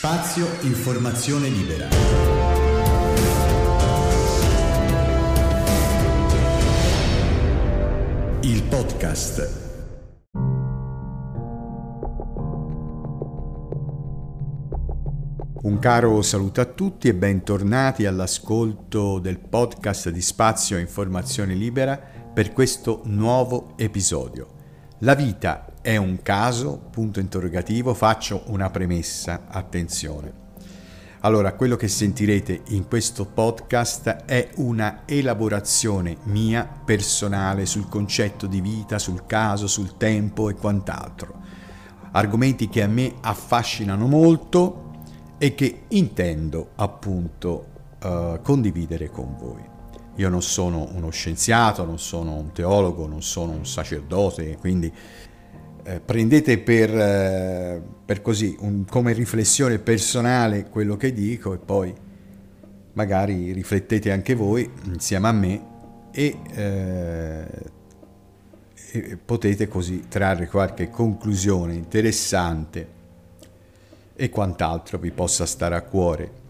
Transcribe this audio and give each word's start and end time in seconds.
Spazio 0.00 0.46
Informazione 0.60 1.48
Libera. 1.48 1.88
Il 8.42 8.62
podcast. 8.62 9.66
Un 15.62 15.78
caro 15.80 16.22
saluto 16.22 16.60
a 16.60 16.64
tutti 16.64 17.08
e 17.08 17.14
bentornati 17.14 18.06
all'ascolto 18.06 19.18
del 19.18 19.40
podcast 19.40 20.10
di 20.10 20.22
Spazio 20.22 20.78
Informazione 20.78 21.54
Libera 21.54 22.00
per 22.32 22.52
questo 22.52 23.00
nuovo 23.06 23.72
episodio. 23.76 24.46
La 25.00 25.16
vita 25.16 25.67
è 25.88 25.96
un 25.96 26.20
caso? 26.20 26.78
Punto 26.90 27.18
interrogativo. 27.18 27.94
Faccio 27.94 28.42
una 28.48 28.68
premessa, 28.68 29.44
attenzione. 29.48 30.30
Allora, 31.20 31.54
quello 31.54 31.76
che 31.76 31.88
sentirete 31.88 32.60
in 32.68 32.86
questo 32.86 33.24
podcast 33.24 34.24
è 34.26 34.50
una 34.56 35.04
elaborazione 35.06 36.18
mia 36.24 36.68
personale 36.84 37.64
sul 37.64 37.88
concetto 37.88 38.46
di 38.46 38.60
vita, 38.60 38.98
sul 38.98 39.24
caso, 39.24 39.66
sul 39.66 39.96
tempo 39.96 40.50
e 40.50 40.54
quant'altro. 40.56 41.40
Argomenti 42.12 42.68
che 42.68 42.82
a 42.82 42.86
me 42.86 43.14
affascinano 43.22 44.06
molto 44.06 44.90
e 45.38 45.54
che 45.54 45.84
intendo 45.88 46.72
appunto 46.74 47.66
uh, 48.02 48.42
condividere 48.42 49.08
con 49.08 49.36
voi. 49.38 49.76
Io 50.16 50.28
non 50.28 50.42
sono 50.42 50.88
uno 50.92 51.10
scienziato, 51.10 51.84
non 51.84 51.98
sono 51.98 52.34
un 52.34 52.52
teologo, 52.52 53.06
non 53.06 53.22
sono 53.22 53.52
un 53.52 53.64
sacerdote, 53.64 54.56
quindi 54.58 54.92
eh, 55.88 56.00
prendete 56.00 56.58
per, 56.58 56.94
eh, 56.94 57.82
per 58.04 58.20
così, 58.20 58.54
un, 58.60 58.84
come 58.84 59.14
riflessione 59.14 59.78
personale 59.78 60.68
quello 60.68 60.98
che 60.98 61.14
dico 61.14 61.54
e 61.54 61.56
poi 61.56 61.94
magari 62.92 63.52
riflettete 63.52 64.12
anche 64.12 64.34
voi 64.34 64.70
insieme 64.84 65.28
a 65.28 65.32
me 65.32 65.66
e, 66.10 66.36
eh, 66.52 67.46
e 68.92 69.16
potete 69.16 69.66
così 69.66 70.04
trarre 70.08 70.46
qualche 70.46 70.90
conclusione 70.90 71.72
interessante 71.72 72.96
e 74.14 74.28
quant'altro 74.28 74.98
vi 74.98 75.10
possa 75.10 75.46
stare 75.46 75.74
a 75.74 75.82
cuore. 75.82 76.46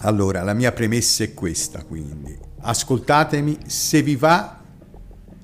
Allora, 0.00 0.42
la 0.42 0.52
mia 0.52 0.72
premessa 0.72 1.24
è 1.24 1.32
questa, 1.32 1.84
quindi 1.84 2.36
ascoltatemi 2.60 3.60
se 3.64 4.02
vi 4.02 4.14
va 4.14 4.60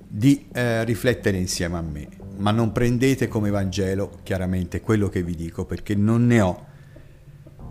di 0.07 0.47
eh, 0.53 0.85
riflettere 0.85 1.39
insieme 1.39 1.79
a 1.79 1.81
me, 1.81 2.09
ma 2.37 2.51
non 2.51 2.73
prendete 2.73 3.29
come 3.29 3.51
Vangelo 3.51 4.19
chiaramente 4.23 4.81
quello 4.81 5.09
che 5.09 5.23
vi 5.23 5.35
dico 5.35 5.65
perché 5.65 5.95
non 5.95 6.27
ne 6.27 6.41
ho 6.41 6.67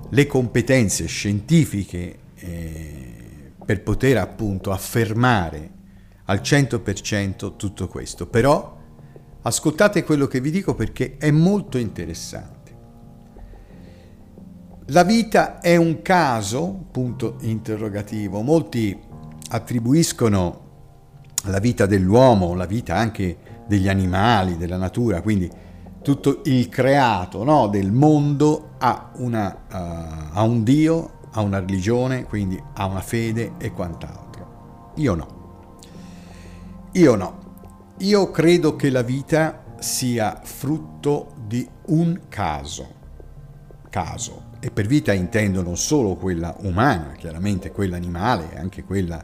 le 0.09 0.28
competenze 0.28 1.05
scientifiche 1.05 2.20
eh, 2.36 3.52
per 3.66 3.81
poter 3.81 4.17
appunto 4.17 4.72
affermare 4.72 5.72
al 6.25 6.39
100% 6.42 7.55
tutto 7.55 7.88
questo, 7.88 8.28
però 8.28 8.78
ascoltate 9.42 10.03
quello 10.03 10.28
che 10.28 10.39
vi 10.39 10.52
dico 10.52 10.75
perché 10.75 11.17
è 11.17 11.31
molto 11.31 11.77
interessante. 11.77 12.61
La 14.88 15.03
vita 15.03 15.59
è 15.61 15.75
un 15.77 16.02
caso? 16.02 16.88
Punto 16.92 17.38
interrogativo. 17.42 18.42
Molti 18.42 18.98
attribuiscono 19.50 20.61
la 21.45 21.59
vita 21.59 21.86
dell'uomo, 21.86 22.53
la 22.53 22.66
vita 22.66 22.95
anche 22.95 23.38
degli 23.67 23.88
animali, 23.88 24.58
della 24.58 24.78
natura, 24.78 25.22
quindi 25.22 25.50
tutto 26.03 26.42
il 26.45 26.67
creato 26.69 27.44
no, 27.44 27.67
del 27.67 27.92
mondo 27.92 28.72
a, 28.78 29.11
una, 29.16 29.64
uh, 29.72 30.38
a 30.38 30.44
un 30.44 30.64
Dio, 30.64 31.22
a 31.31 31.42
una 31.42 31.59
religione, 31.59 32.25
quindi 32.25 32.61
a 32.73 32.86
una 32.86 33.02
fede 33.02 33.53
e 33.58 33.72
quant'altro. 33.72 34.92
Io 34.95 35.16
no. 35.16 35.28
Io 36.92 37.16
no. 37.16 37.42
Io 37.99 38.32
credo 38.32 38.76
che 38.76 38.89
la 38.89 39.02
vita 39.02 39.64
sia 39.80 40.42
frutto 40.43 41.33
di 41.48 41.67
un 41.87 42.23
caso. 42.27 43.02
Caso. 43.89 44.52
E 44.60 44.71
per 44.71 44.86
vita 44.86 45.14
intendo 45.14 45.61
non 45.61 45.77
solo 45.77 46.16
quella 46.16 46.55
umana, 46.60 47.14
chiaramente 47.17 47.71
quella 47.71 47.95
animale, 47.95 48.58
anche 48.58 48.83
quella 48.83 49.23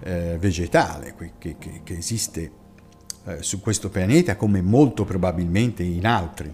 eh, 0.00 0.36
vegetale 0.38 1.14
che, 1.38 1.56
che, 1.58 1.80
che 1.82 1.96
esiste 1.96 2.62
eh, 3.26 3.42
su 3.42 3.60
questo 3.60 3.88
pianeta 3.88 4.36
come 4.36 4.60
molto 4.60 5.04
probabilmente 5.04 5.82
in 5.82 6.06
altri 6.06 6.52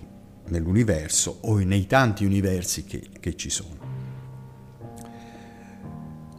nell'universo 0.49 1.39
o 1.43 1.59
nei 1.59 1.87
tanti 1.87 2.25
universi 2.25 2.85
che, 2.85 3.09
che 3.19 3.37
ci 3.37 3.51
sono. 3.51 3.89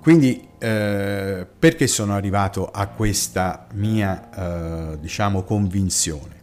Quindi 0.01 0.47
eh, 0.57 1.47
perché 1.59 1.85
sono 1.87 2.15
arrivato 2.15 2.69
a 2.71 2.87
questa 2.87 3.67
mia, 3.73 4.93
eh, 4.93 4.99
diciamo, 4.99 5.43
convinzione? 5.43 6.39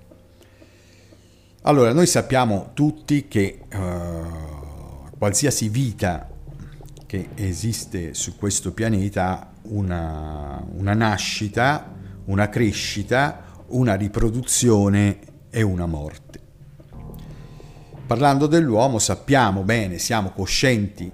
Allora, 1.63 1.93
noi 1.93 2.07
sappiamo 2.07 2.71
tutti 2.73 3.27
che 3.27 3.63
eh, 3.69 4.21
qualsiasi 5.19 5.69
vita 5.69 6.29
che 7.05 7.31
esiste 7.35 8.15
su 8.15 8.37
questo 8.37 8.73
pianeta 8.73 9.39
ha 9.39 9.51
una, 9.63 10.65
una 10.75 10.95
nascita, 10.95 11.93
una 12.27 12.49
crescita, 12.49 13.48
una 13.69 13.95
riproduzione 13.95 15.19
e 15.51 15.63
una 15.63 15.87
morte. 15.87 16.41
Parlando 18.07 18.47
dell'uomo 18.47 18.99
sappiamo 18.99 19.63
bene, 19.63 19.99
siamo 19.99 20.31
coscienti 20.31 21.11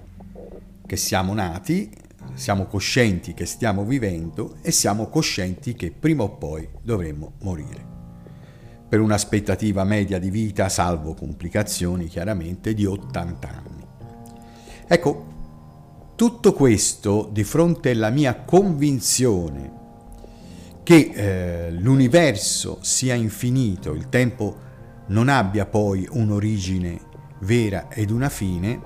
che 0.85 0.95
siamo 0.95 1.33
nati, 1.33 1.91
siamo 2.35 2.65
coscienti 2.65 3.33
che 3.33 3.45
stiamo 3.45 3.83
vivendo 3.83 4.55
e 4.61 4.71
siamo 4.71 5.07
coscienti 5.07 5.73
che 5.73 5.91
prima 5.91 6.23
o 6.23 6.29
poi 6.37 6.67
dovremmo 6.81 7.33
morire. 7.41 7.93
Per 8.87 8.99
un'aspettativa 8.99 9.83
media 9.83 10.19
di 10.19 10.29
vita, 10.29 10.69
salvo 10.69 11.13
complicazioni 11.15 12.07
chiaramente, 12.07 12.73
di 12.73 12.85
80 12.85 13.49
anni. 13.49 13.87
Ecco, 14.87 15.33
tutto 16.15 16.53
questo 16.53 17.27
di 17.29 17.43
fronte 17.43 17.89
alla 17.89 18.09
mia 18.09 18.35
convinzione 18.35 19.83
che 20.85 21.09
eh, 21.15 21.71
l'universo 21.71 22.77
sia 22.81 23.15
infinito, 23.15 23.93
il 23.93 24.07
tempo 24.07 24.55
non 25.07 25.29
abbia 25.29 25.65
poi 25.65 26.07
un'origine 26.07 26.99
vera 27.39 27.89
ed 27.89 28.11
una 28.11 28.29
fine, 28.29 28.79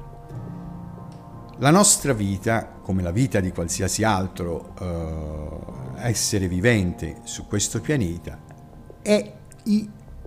la 1.58 1.72
nostra 1.72 2.14
vita, 2.14 2.68
come 2.82 3.02
la 3.02 3.12
vita 3.12 3.42
di 3.42 3.52
qualsiasi 3.52 4.06
altro 4.06 4.74
eh, 4.80 6.08
essere 6.08 6.48
vivente 6.48 7.18
su 7.24 7.46
questo 7.48 7.82
pianeta, 7.82 8.40
è 9.02 9.34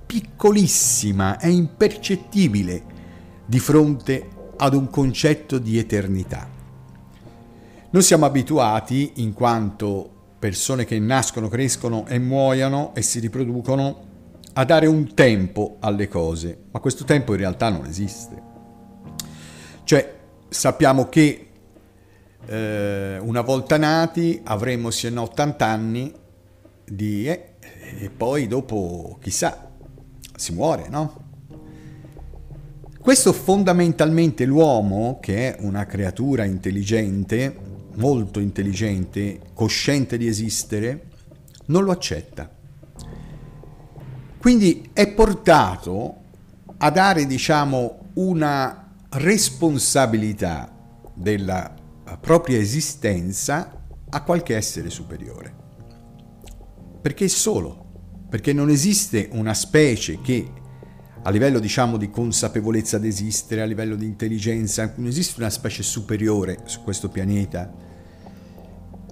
piccolissima, 0.04 1.39
è 1.39 1.47
impercettibile 1.47 2.83
di 3.47 3.59
fronte 3.59 4.28
ad 4.59 4.75
un 4.75 4.91
concetto 4.91 5.56
di 5.56 5.78
eternità. 5.78 6.47
Noi 7.89 8.03
siamo 8.03 8.27
abituati, 8.27 9.12
in 9.16 9.33
quanto 9.33 10.11
persone 10.42 10.84
che 10.84 10.98
nascono, 10.98 11.47
crescono 11.47 12.04
e 12.08 12.19
muoiono 12.19 12.97
e 12.97 13.03
si 13.03 13.20
riproducono, 13.20 14.10
a 14.54 14.64
dare 14.64 14.86
un 14.86 15.14
tempo 15.14 15.76
alle 15.78 16.08
cose, 16.08 16.64
ma 16.72 16.80
questo 16.80 17.04
tempo 17.04 17.30
in 17.30 17.38
realtà 17.38 17.69
non 17.69 17.86
esiste. 17.86 18.42
Cioè, 19.84 20.14
sappiamo 20.48 21.08
che 21.08 21.48
eh, 22.44 23.19
una 23.20 23.41
volta 23.42 23.76
nati 23.76 24.41
avremo 24.42 24.91
se 24.91 25.10
no 25.10 25.22
80 25.22 25.64
anni 25.64 26.12
di, 26.86 27.28
eh, 27.28 27.54
e 28.00 28.10
poi 28.10 28.48
dopo 28.48 29.19
chissà, 29.22 29.70
si 30.34 30.53
muore, 30.54 30.88
no? 30.88 31.20
Questo 33.00 33.32
fondamentalmente 33.32 34.44
l'uomo, 34.44 35.20
che 35.20 35.54
è 35.54 35.60
una 35.60 35.86
creatura 35.86 36.42
intelligente, 36.42 37.71
molto 37.94 38.41
intelligente, 38.41 39.41
cosciente 39.54 40.16
di 40.16 40.27
esistere, 40.27 41.09
non 41.66 41.84
lo 41.84 41.91
accetta. 41.91 42.50
Quindi 44.39 44.91
è 44.92 45.09
portato 45.09 46.16
a 46.78 46.91
dare, 46.91 47.27
diciamo, 47.27 48.10
una 48.15 48.92
responsabilità 49.10 50.74
della 51.15 51.74
propria 52.21 52.59
esistenza 52.59 53.84
a 54.09 54.22
qualche 54.22 54.56
essere 54.56 54.91
superiore. 54.91 55.54
Perché 57.00 57.27
è 57.27 57.28
solo, 57.28 58.27
perché 58.28 58.53
non 58.53 58.68
esiste 58.68 59.28
una 59.33 59.54
specie 59.54 60.21
che 60.21 60.50
a 61.24 61.30
livello 61.30 61.60
diciamo 61.60 61.97
di 61.97 62.10
consapevolezza 62.10 62.98
di 62.98 63.07
esistere, 63.07 63.63
a 63.63 63.65
livello 63.65 63.95
di 63.95 64.07
intelligenza, 64.07 64.92
non 64.97 65.07
esiste 65.07 65.41
una 65.41 65.51
specie 65.51 65.83
superiore 65.83 66.60
su 66.65 66.83
questo 66.83 67.09
pianeta 67.09 67.72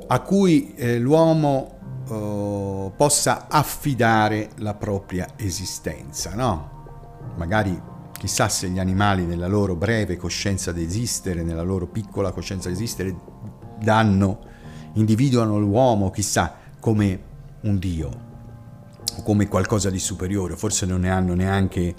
a 0.08 0.20
cui 0.22 0.74
eh, 0.74 0.98
l'uomo 0.98 1.78
eh, 2.08 2.92
possa 2.96 3.46
affidare 3.48 4.50
la 4.56 4.74
propria 4.74 5.28
esistenza, 5.36 6.34
no? 6.34 6.78
Magari 7.36 7.80
chissà 8.18 8.48
se 8.48 8.68
gli 8.68 8.80
animali 8.80 9.24
nella 9.24 9.46
loro 9.46 9.76
breve 9.76 10.16
coscienza 10.16 10.72
di 10.72 10.82
esistere, 10.82 11.44
nella 11.44 11.62
loro 11.62 11.86
piccola 11.86 12.32
coscienza 12.32 12.68
di 12.68 12.74
esistere, 12.74 13.16
danno, 13.80 14.40
individuano 14.94 15.60
l'uomo, 15.60 16.10
chissà, 16.10 16.56
come 16.80 17.20
un 17.60 17.78
Dio 17.78 18.28
o 19.20 19.22
come 19.22 19.48
qualcosa 19.48 19.90
di 19.90 19.98
superiore, 19.98 20.56
forse 20.56 20.86
non 20.86 21.00
ne 21.00 21.10
hanno 21.10 21.34
neanche 21.34 21.94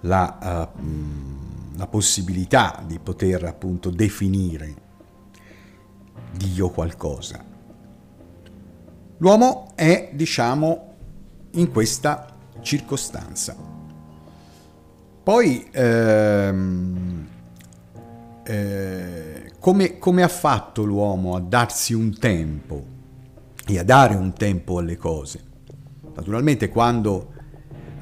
la, 0.00 0.72
uh, 0.74 1.76
la 1.76 1.86
possibilità 1.86 2.82
di 2.84 2.98
poter 2.98 3.44
appunto 3.44 3.90
definire 3.90 4.84
Dio 6.32 6.70
qualcosa. 6.70 7.44
L'uomo 9.18 9.68
è, 9.74 10.10
diciamo, 10.12 10.94
in 11.52 11.70
questa 11.70 12.34
circostanza. 12.60 13.56
Poi, 15.22 15.68
ehm, 15.72 17.28
eh, 18.44 19.52
come, 19.58 19.98
come 19.98 20.22
ha 20.22 20.28
fatto 20.28 20.84
l'uomo 20.84 21.34
a 21.34 21.40
darsi 21.40 21.94
un 21.94 22.16
tempo 22.18 22.84
e 23.66 23.78
a 23.78 23.82
dare 23.82 24.14
un 24.14 24.32
tempo 24.34 24.78
alle 24.78 24.96
cose? 24.96 25.45
Naturalmente 26.16 26.70
quando 26.70 27.32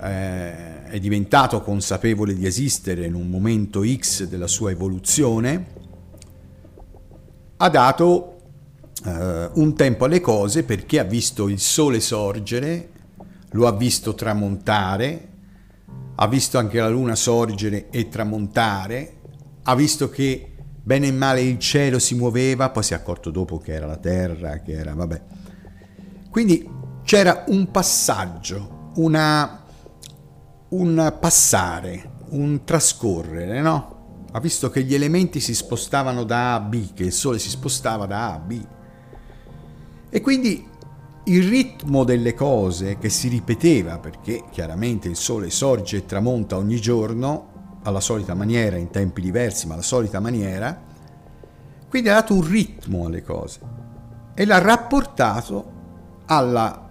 eh, 0.00 0.84
è 0.84 0.98
diventato 1.00 1.60
consapevole 1.60 2.34
di 2.34 2.46
esistere 2.46 3.06
in 3.06 3.14
un 3.14 3.28
momento 3.28 3.84
X 3.84 4.26
della 4.26 4.46
sua 4.46 4.70
evoluzione, 4.70 5.66
ha 7.56 7.68
dato 7.68 8.36
eh, 9.04 9.50
un 9.54 9.74
tempo 9.74 10.04
alle 10.04 10.20
cose 10.20 10.62
perché 10.62 11.00
ha 11.00 11.04
visto 11.04 11.48
il 11.48 11.58
sole 11.58 11.98
sorgere, 11.98 12.90
lo 13.50 13.66
ha 13.66 13.72
visto 13.72 14.14
tramontare, 14.14 15.28
ha 16.14 16.28
visto 16.28 16.58
anche 16.58 16.78
la 16.78 16.88
luna 16.88 17.16
sorgere 17.16 17.90
e 17.90 18.08
tramontare, 18.08 19.16
ha 19.64 19.74
visto 19.74 20.08
che 20.08 20.52
bene 20.80 21.08
e 21.08 21.12
male 21.12 21.40
il 21.40 21.58
cielo 21.58 21.98
si 21.98 22.14
muoveva, 22.14 22.70
poi 22.70 22.84
si 22.84 22.92
è 22.92 22.96
accorto 22.96 23.30
dopo 23.30 23.58
che 23.58 23.72
era 23.72 23.86
la 23.86 23.96
terra, 23.96 24.60
che 24.60 24.72
era 24.72 24.94
vabbè. 24.94 25.22
Quindi 26.30 26.82
c'era 27.04 27.44
un 27.48 27.70
passaggio, 27.70 28.92
una, 28.96 29.62
un 30.70 31.16
passare, 31.20 32.12
un 32.30 32.64
trascorrere, 32.64 33.60
no? 33.60 33.92
Ha 34.32 34.40
visto 34.40 34.70
che 34.70 34.82
gli 34.82 34.94
elementi 34.94 35.38
si 35.38 35.54
spostavano 35.54 36.24
da 36.24 36.52
A 36.52 36.54
a 36.54 36.60
B, 36.60 36.92
che 36.94 37.04
il 37.04 37.12
Sole 37.12 37.38
si 37.38 37.50
spostava 37.50 38.06
da 38.06 38.30
A 38.30 38.34
a 38.34 38.38
B. 38.38 38.66
E 40.10 40.20
quindi 40.20 40.66
il 41.26 41.48
ritmo 41.48 42.04
delle 42.04 42.34
cose 42.34 42.98
che 42.98 43.10
si 43.10 43.28
ripeteva, 43.28 43.98
perché 43.98 44.44
chiaramente 44.50 45.08
il 45.08 45.16
Sole 45.16 45.50
sorge 45.50 45.98
e 45.98 46.06
tramonta 46.06 46.56
ogni 46.56 46.80
giorno, 46.80 47.52
alla 47.84 48.00
solita 48.00 48.34
maniera, 48.34 48.76
in 48.76 48.90
tempi 48.90 49.20
diversi, 49.20 49.66
ma 49.66 49.74
alla 49.74 49.82
solita 49.82 50.18
maniera, 50.18 50.82
quindi 51.88 52.08
ha 52.08 52.14
dato 52.14 52.34
un 52.34 52.48
ritmo 52.48 53.06
alle 53.06 53.22
cose 53.22 53.60
e 54.34 54.44
l'ha 54.46 54.58
rapportato 54.58 55.72
alla 56.26 56.83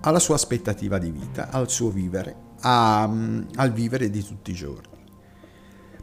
alla 0.00 0.18
sua 0.18 0.34
aspettativa 0.34 0.98
di 0.98 1.10
vita, 1.10 1.50
al 1.50 1.70
suo 1.70 1.90
vivere, 1.90 2.34
a, 2.60 3.02
al 3.02 3.72
vivere 3.72 4.10
di 4.10 4.22
tutti 4.24 4.50
i 4.50 4.54
giorni. 4.54 4.88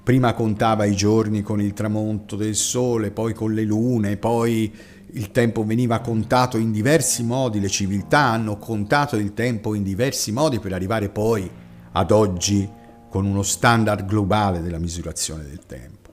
Prima 0.04 0.34
contava 0.34 0.86
i 0.86 0.96
giorni 0.96 1.42
con 1.42 1.60
il 1.60 1.74
tramonto 1.74 2.36
del 2.36 2.56
sole, 2.56 3.12
poi 3.12 3.34
con 3.34 3.54
le 3.54 3.64
lune, 3.64 4.16
poi 4.18 4.74
il 5.12 5.32
tempo 5.32 5.66
veniva 5.66 6.00
contato 6.00 6.58
in 6.58 6.72
diversi 6.72 7.24
modi, 7.24 7.60
le 7.60 7.68
civiltà 7.68 8.20
hanno 8.20 8.58
contato 8.58 9.18
il 9.18 9.34
tempo 9.34 9.74
in 9.74 9.84
diversi 9.84 10.32
modi 10.32 10.60
per 10.60 10.74
arrivare 10.74 11.10
poi 11.10 11.50
ad 11.92 12.12
oggi 12.12 12.70
con 13.10 13.26
uno 13.26 13.42
standard 13.42 14.06
globale 14.06 14.62
della 14.62 14.80
misurazione 14.80 15.44
del 15.44 15.66
tempo. 15.66 16.12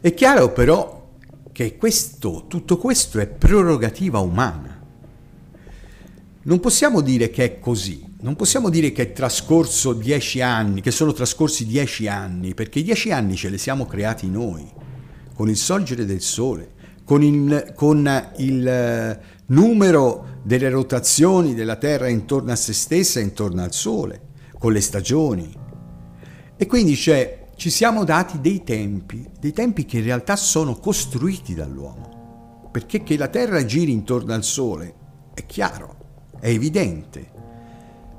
È 0.00 0.14
chiaro 0.14 0.52
però 0.52 1.10
che 1.52 1.76
questo, 1.76 2.46
tutto 2.48 2.76
questo 2.76 3.20
è 3.20 3.28
prerogativa 3.28 4.18
umana 4.18 4.73
non 6.46 6.60
possiamo 6.60 7.00
dire 7.00 7.30
che 7.30 7.44
è 7.44 7.58
così, 7.58 8.04
non 8.20 8.36
possiamo 8.36 8.68
dire 8.68 8.92
che 8.92 9.02
è 9.02 9.12
trascorso 9.12 9.94
dieci 9.94 10.42
anni, 10.42 10.82
che 10.82 10.90
sono 10.90 11.12
trascorsi 11.12 11.64
dieci 11.64 12.06
anni, 12.06 12.52
perché 12.52 12.80
i 12.80 12.82
dieci 12.82 13.12
anni 13.12 13.34
ce 13.34 13.48
li 13.48 13.56
siamo 13.56 13.86
creati 13.86 14.28
noi, 14.28 14.70
con 15.34 15.48
il 15.48 15.56
sorgere 15.56 16.04
del 16.04 16.20
sole, 16.20 16.72
con 17.04 17.22
il, 17.22 17.72
con 17.74 18.32
il 18.36 18.68
eh, 18.68 19.20
numero 19.46 20.40
delle 20.42 20.68
rotazioni 20.68 21.54
della 21.54 21.76
Terra 21.76 22.08
intorno 22.08 22.52
a 22.52 22.56
se 22.56 22.74
stessa 22.74 23.20
intorno 23.20 23.62
al 23.62 23.72
sole, 23.72 24.28
con 24.58 24.72
le 24.72 24.82
stagioni. 24.82 25.50
E 26.56 26.66
quindi 26.66 26.94
cioè, 26.94 27.46
ci 27.56 27.70
siamo 27.70 28.04
dati 28.04 28.40
dei 28.40 28.62
tempi, 28.64 29.26
dei 29.40 29.52
tempi 29.52 29.86
che 29.86 29.96
in 29.96 30.04
realtà 30.04 30.36
sono 30.36 30.76
costruiti 30.76 31.54
dall'uomo, 31.54 32.68
perché 32.70 33.02
che 33.02 33.16
la 33.16 33.28
Terra 33.28 33.64
giri 33.64 33.92
intorno 33.92 34.34
al 34.34 34.44
sole 34.44 34.94
è 35.32 35.46
chiaro 35.46 36.02
è 36.44 36.50
evidente. 36.50 37.26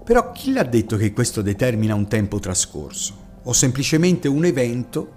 Però 0.04 0.32
chi 0.32 0.52
l'ha 0.52 0.64
detto 0.64 0.98
che 0.98 1.14
questo 1.14 1.44
determina 1.44 1.94
un 1.94 2.08
tempo 2.08 2.40
trascorso? 2.40 3.14
O 3.44 3.54
semplicemente 3.54 4.28
un 4.28 4.46
evento 4.46 5.12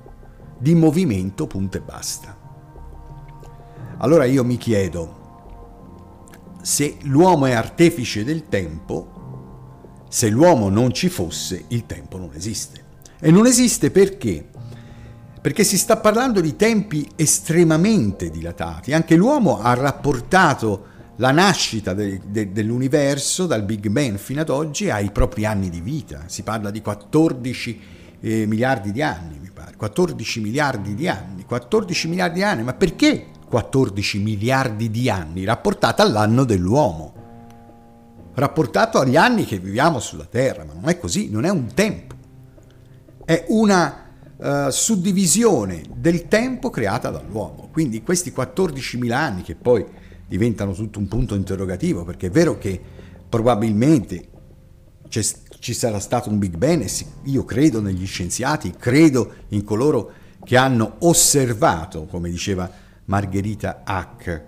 di 0.59 0.75
movimento 0.75 1.47
punto 1.47 1.79
e 1.79 1.81
basta? 1.81 2.37
Allora 3.97 4.27
io 4.27 4.45
mi 4.45 4.59
chiedo, 4.59 6.57
se 6.61 6.99
l'uomo 7.05 7.47
è 7.47 7.53
artefice 7.53 8.25
del 8.25 8.47
tempo, 8.47 10.05
se 10.11 10.29
l'uomo 10.29 10.69
non 10.69 10.93
ci 10.93 11.09
fosse, 11.09 11.65
il 11.69 11.87
tempo 11.87 12.19
non 12.19 12.33
esiste. 12.35 12.85
E 13.19 13.31
non 13.31 13.47
esiste 13.47 13.91
perché? 13.91 14.47
Perché 15.41 15.65
si 15.65 15.79
sta 15.79 15.97
parlando 15.97 16.43
di 16.43 16.57
tempi 16.57 17.09
estremamente 17.17 18.29
dilatati. 18.29 18.93
Anche 18.93 19.17
l'uomo 19.17 19.61
ha 19.63 19.73
rapportato 19.73 20.88
la 21.19 21.33
nascita 21.33 21.95
de, 21.95 22.21
de, 22.27 22.53
dell'universo 22.53 23.47
dal 23.47 23.65
Big 23.65 23.89
Bang 23.89 24.17
fino 24.17 24.41
ad 24.41 24.51
oggi 24.51 24.91
ai 24.91 25.11
propri 25.11 25.45
anni 25.45 25.69
di 25.69 25.81
vita. 25.81 26.25
Si 26.27 26.43
parla 26.43 26.71
di 26.71 26.81
14 26.81 27.81
eh, 28.21 28.47
miliardi 28.47 28.93
di 28.93 29.03
anni, 29.03 29.39
mi 29.41 29.51
pare. 29.53 29.77
14 29.77 30.41
miliardi 30.41 30.95
di 30.95 31.09
anni. 31.09 31.45
14 31.45 32.09
miliardi 32.09 32.39
di 32.39 32.45
anni. 32.45 32.63
Ma 32.63 32.75
perché 32.75 33.27
14 33.49 34.19
miliardi 34.21 34.91
di 34.91 35.11
anni 35.11 35.45
rapportato 35.45 36.03
all'anno 36.03 36.45
dell'uomo? 36.45 37.15
Rapportato 38.35 39.01
agli 39.01 39.17
anni 39.17 39.45
che 39.45 39.59
viviamo 39.59 39.99
sulla 39.99 40.27
Terra, 40.27 40.65
ma 40.65 40.73
non 40.73 40.89
è 40.89 40.99
così, 40.99 41.31
non 41.31 41.45
è 41.45 41.51
un 41.51 41.67
tempo. 41.75 42.15
È 43.25 43.47
una 43.49 44.07
uh, 44.37 44.71
suddivisione 44.71 45.83
del 45.97 46.29
tempo 46.29 46.71
creata 46.71 47.11
dall'uomo. 47.11 47.69
Quindi 47.73 48.05
questi 48.05 48.33
14.000 48.35 49.11
anni 49.11 49.43
che 49.43 49.57
poi 49.57 49.85
diventano 50.29 50.73
tutto 50.73 50.99
un 50.99 51.09
punto 51.09 51.35
interrogativo, 51.35 52.05
perché 52.05 52.27
è 52.27 52.31
vero 52.31 52.59
che 52.59 52.81
probabilmente 53.29 54.29
ci 55.09 55.73
sarà 55.73 55.99
stato 55.99 56.29
un 56.29 56.39
Big 56.39 56.57
Bang 56.57 56.83
e 56.83 56.91
io 57.25 57.45
credo 57.45 57.81
negli 57.81 58.07
scienziati, 58.07 58.75
credo 58.79 59.33
in 59.49 59.65
coloro 59.65 60.13
che 60.45 60.57
hanno 60.57 60.97
osservato, 61.01 62.05
come 62.05 62.31
diceva 62.31 62.71
Margherita 63.07 63.83
Hack, 63.85 64.45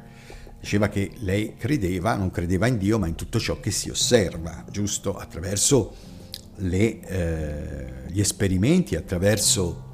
diceva 0.61 0.89
che 0.89 1.13
lei 1.21 1.57
credeva, 1.57 2.15
non 2.15 2.31
credeva 2.31 2.67
in 2.67 2.77
Dio, 2.77 2.99
ma 2.99 3.07
in 3.07 3.15
tutto 3.15 3.41
ciò 3.41 3.59
che 3.59 3.71
si 3.71 3.89
osserva, 3.89 4.65
giusto? 4.71 5.17
Attraverso 5.17 5.95
le, 6.57 7.01
eh, 7.01 7.93
gli 8.09 8.21
esperimenti, 8.21 8.95
attraverso 8.97 9.89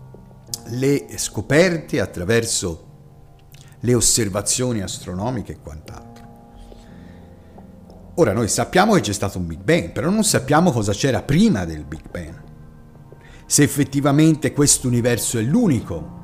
le 0.71 1.07
scoperte, 1.16 2.00
attraverso 2.00 2.86
le 3.87 3.95
osservazioni 3.95 4.81
astronomiche 4.83 5.52
e 5.52 5.59
quant'altro. 5.62 6.25
Ora 8.16 8.33
noi 8.33 8.49
sappiamo 8.49 8.95
che 8.95 9.00
c'è 9.00 9.12
stato 9.12 9.38
un 9.38 9.47
Big 9.47 9.61
Bang, 9.61 9.93
però 9.93 10.11
non 10.11 10.25
sappiamo 10.25 10.73
cosa 10.73 10.93
c'era 10.93 11.23
prima 11.23 11.64
del 11.64 11.85
Big 11.85 12.11
Bang. 12.11 12.43
Se 13.47 13.62
effettivamente 13.62 14.52
questo 14.52 14.88
universo 14.88 15.38
è 15.38 15.43
l'unico, 15.43 16.14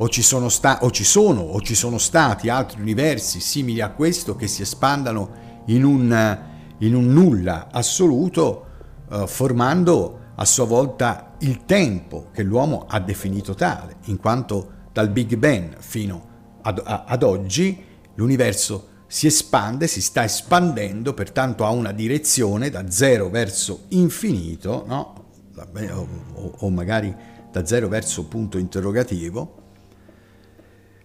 o 0.00 0.08
ci, 0.08 0.22
sono 0.22 0.48
sta- 0.48 0.80
o 0.82 0.90
ci 0.90 1.02
sono 1.02 1.40
o 1.40 1.60
ci 1.60 1.74
sono 1.74 1.98
stati 1.98 2.48
altri 2.50 2.80
universi 2.80 3.40
simili 3.40 3.80
a 3.80 3.90
questo 3.90 4.36
che 4.36 4.46
si 4.46 4.62
espandano 4.62 5.62
in 5.66 5.84
un, 5.84 6.38
in 6.78 6.94
un 6.94 7.06
nulla 7.06 7.68
assoluto, 7.72 8.66
eh, 9.10 9.26
formando 9.26 10.20
a 10.34 10.44
sua 10.44 10.66
volta 10.66 11.34
il 11.38 11.64
tempo 11.64 12.28
che 12.32 12.42
l'uomo 12.42 12.84
ha 12.86 13.00
definito 13.00 13.54
tale, 13.54 13.96
in 14.04 14.18
quanto 14.18 14.72
dal 14.92 15.08
Big 15.08 15.34
Bang 15.36 15.78
fino 15.78 16.27
ad, 16.68 16.82
ad 16.84 17.22
oggi 17.22 17.84
l'universo 18.14 18.88
si 19.06 19.26
espande, 19.26 19.86
si 19.86 20.02
sta 20.02 20.24
espandendo, 20.24 21.14
pertanto 21.14 21.64
ha 21.64 21.70
una 21.70 21.92
direzione 21.92 22.68
da 22.68 22.90
zero 22.90 23.30
verso 23.30 23.84
infinito, 23.88 24.84
no? 24.86 25.24
o, 25.92 26.54
o 26.58 26.70
magari 26.70 27.14
da 27.50 27.64
zero 27.64 27.88
verso 27.88 28.26
punto 28.26 28.58
interrogativo. 28.58 29.56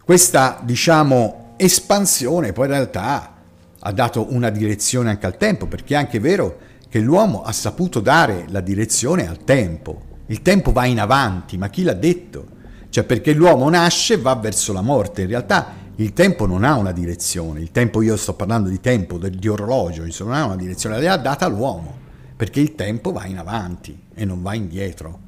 Questa, 0.04 0.60
diciamo, 0.64 1.54
espansione 1.56 2.52
poi 2.52 2.66
in 2.66 2.72
realtà 2.72 3.36
ha 3.80 3.92
dato 3.94 4.34
una 4.34 4.50
direzione 4.50 5.12
anche 5.12 5.26
al 5.26 5.38
tempo, 5.38 5.68
perché 5.68 5.94
è 5.94 5.98
anche 5.98 6.20
vero 6.20 6.60
che 6.90 7.00
l'uomo 7.00 7.42
ha 7.44 7.54
saputo 7.54 8.02
dare 8.02 8.46
la 8.50 8.60
direzione 8.60 9.28
al 9.28 9.46
tempo. 9.46 10.12
Il 10.28 10.42
tempo 10.42 10.74
va 10.74 10.86
in 10.86 11.00
avanti, 11.00 11.58
ma 11.58 11.70
chi 11.70 11.84
l'ha 11.84 11.94
detto? 11.94 12.48
Cioè 12.94 13.06
perché 13.06 13.34
l'uomo 13.34 13.68
nasce 13.70 14.14
e 14.14 14.18
va 14.18 14.36
verso 14.36 14.72
la 14.72 14.84
morte, 14.84 15.24
in 15.24 15.28
realtà 15.28 15.74
il 15.96 16.14
tempo 16.14 16.46
non 16.46 16.64
ha 16.64 16.76
una 16.76 16.92
direzione, 16.92 17.60
il 17.60 17.72
tempo, 17.72 18.04
io 18.04 18.16
sto 18.16 18.36
parlando 18.36 18.70
di 18.70 18.80
tempo, 18.80 19.18
di 19.18 19.48
orologio, 19.48 20.06
non 20.20 20.34
ha 20.34 20.46
una 20.46 20.56
direzione, 20.56 21.02
l'ha 21.02 21.18
data 21.18 21.48
l'uomo, 21.48 21.98
perché 22.36 22.60
il 22.60 22.76
tempo 22.76 23.12
va 23.12 23.26
in 23.26 23.40
avanti 23.40 24.00
e 24.14 24.26
non 24.26 24.44
va 24.44 24.54
indietro. 24.54 25.22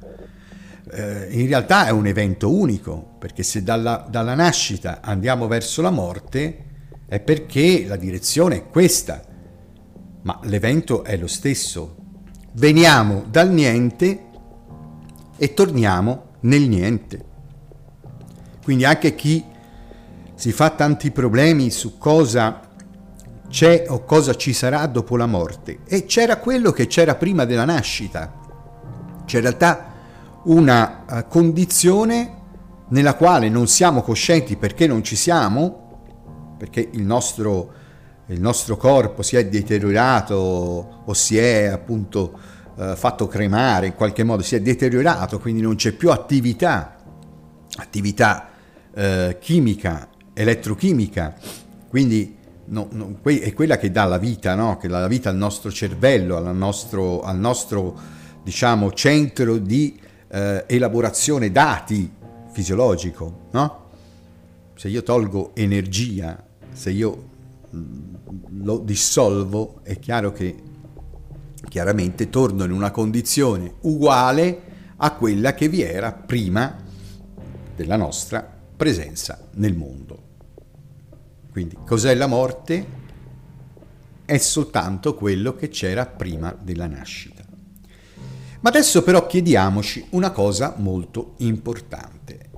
Eh, 0.92 1.26
in 1.32 1.48
realtà 1.48 1.88
è 1.88 1.90
un 1.90 2.06
evento 2.06 2.54
unico, 2.54 3.16
perché 3.18 3.42
se 3.42 3.64
dalla, 3.64 4.06
dalla 4.08 4.36
nascita 4.36 5.00
andiamo 5.02 5.48
verso 5.48 5.82
la 5.82 5.90
morte 5.90 6.66
è 7.08 7.18
perché 7.18 7.84
la 7.84 7.96
direzione 7.96 8.58
è 8.58 8.66
questa, 8.68 9.24
ma 10.22 10.38
l'evento 10.44 11.02
è 11.02 11.16
lo 11.16 11.26
stesso. 11.26 11.96
Veniamo 12.52 13.24
dal 13.28 13.50
niente 13.50 14.24
e 15.36 15.52
torniamo 15.52 16.26
nel 16.42 16.68
niente. 16.68 17.25
Quindi 18.66 18.84
anche 18.84 19.14
chi 19.14 19.44
si 20.34 20.50
fa 20.50 20.70
tanti 20.70 21.12
problemi 21.12 21.70
su 21.70 21.98
cosa 21.98 22.62
c'è 23.48 23.84
o 23.86 24.02
cosa 24.02 24.34
ci 24.34 24.52
sarà 24.52 24.84
dopo 24.86 25.16
la 25.16 25.26
morte. 25.26 25.82
E 25.84 26.04
c'era 26.04 26.38
quello 26.38 26.72
che 26.72 26.88
c'era 26.88 27.14
prima 27.14 27.44
della 27.44 27.64
nascita. 27.64 28.34
C'è 29.24 29.36
in 29.36 29.42
realtà 29.42 29.92
una 30.46 31.04
uh, 31.08 31.28
condizione 31.28 32.38
nella 32.88 33.14
quale 33.14 33.48
non 33.48 33.68
siamo 33.68 34.02
coscienti 34.02 34.56
perché 34.56 34.88
non 34.88 35.04
ci 35.04 35.14
siamo, 35.14 36.56
perché 36.58 36.88
il 36.90 37.04
nostro, 37.04 37.72
il 38.26 38.40
nostro 38.40 38.76
corpo 38.76 39.22
si 39.22 39.36
è 39.36 39.46
deteriorato 39.46 41.02
o 41.04 41.14
si 41.14 41.38
è 41.38 41.66
appunto 41.66 42.36
uh, 42.74 42.96
fatto 42.96 43.28
cremare 43.28 43.86
in 43.86 43.94
qualche 43.94 44.24
modo, 44.24 44.42
si 44.42 44.56
è 44.56 44.60
deteriorato, 44.60 45.38
quindi 45.38 45.62
non 45.62 45.76
c'è 45.76 45.92
più 45.92 46.10
attività, 46.10 46.96
attività 47.76 48.54
uh, 48.96 49.38
chimica 49.38 50.08
elettrochimica, 50.38 51.34
quindi 51.88 52.36
no, 52.66 52.88
no, 52.90 53.18
è 53.22 53.54
quella 53.54 53.78
che 53.78 53.90
dà 53.90 54.04
la 54.04 54.18
vita, 54.18 54.54
no? 54.54 54.76
che 54.76 54.86
dà 54.86 55.00
la 55.00 55.08
vita 55.08 55.30
al 55.30 55.36
nostro 55.36 55.70
cervello, 55.70 56.36
al 56.36 56.54
nostro, 56.54 57.22
al 57.22 57.38
nostro 57.38 57.98
diciamo, 58.42 58.92
centro 58.92 59.56
di 59.56 59.98
eh, 60.28 60.64
elaborazione 60.66 61.50
dati 61.50 62.12
fisiologico. 62.52 63.48
Se 64.74 64.88
io 64.88 65.02
tolgo 65.02 65.52
energia, 65.54 66.44
se 66.70 66.90
io 66.90 67.28
mm, 67.74 68.14
lo 68.62 68.78
dissolvo, 68.78 69.80
è 69.82 69.98
chiaro 69.98 70.32
che 70.32 70.54
chiaramente 71.66 72.28
torno 72.28 72.64
in 72.64 72.72
una 72.72 72.90
condizione 72.90 73.76
uguale 73.80 74.62
a 74.96 75.12
quella 75.12 75.54
che 75.54 75.68
vi 75.68 75.80
era 75.80 76.12
prima 76.12 76.76
della 77.74 77.96
nostra 77.96 78.55
presenza 78.76 79.48
nel 79.54 79.74
mondo. 79.74 80.22
Quindi 81.50 81.76
cos'è 81.86 82.14
la 82.14 82.26
morte? 82.26 83.04
È 84.24 84.36
soltanto 84.38 85.14
quello 85.14 85.54
che 85.54 85.68
c'era 85.68 86.04
prima 86.04 86.54
della 86.60 86.86
nascita. 86.86 87.44
Ma 88.60 88.68
adesso 88.68 89.02
però 89.02 89.26
chiediamoci 89.26 90.06
una 90.10 90.30
cosa 90.30 90.74
molto 90.76 91.34
importante. 91.38 92.50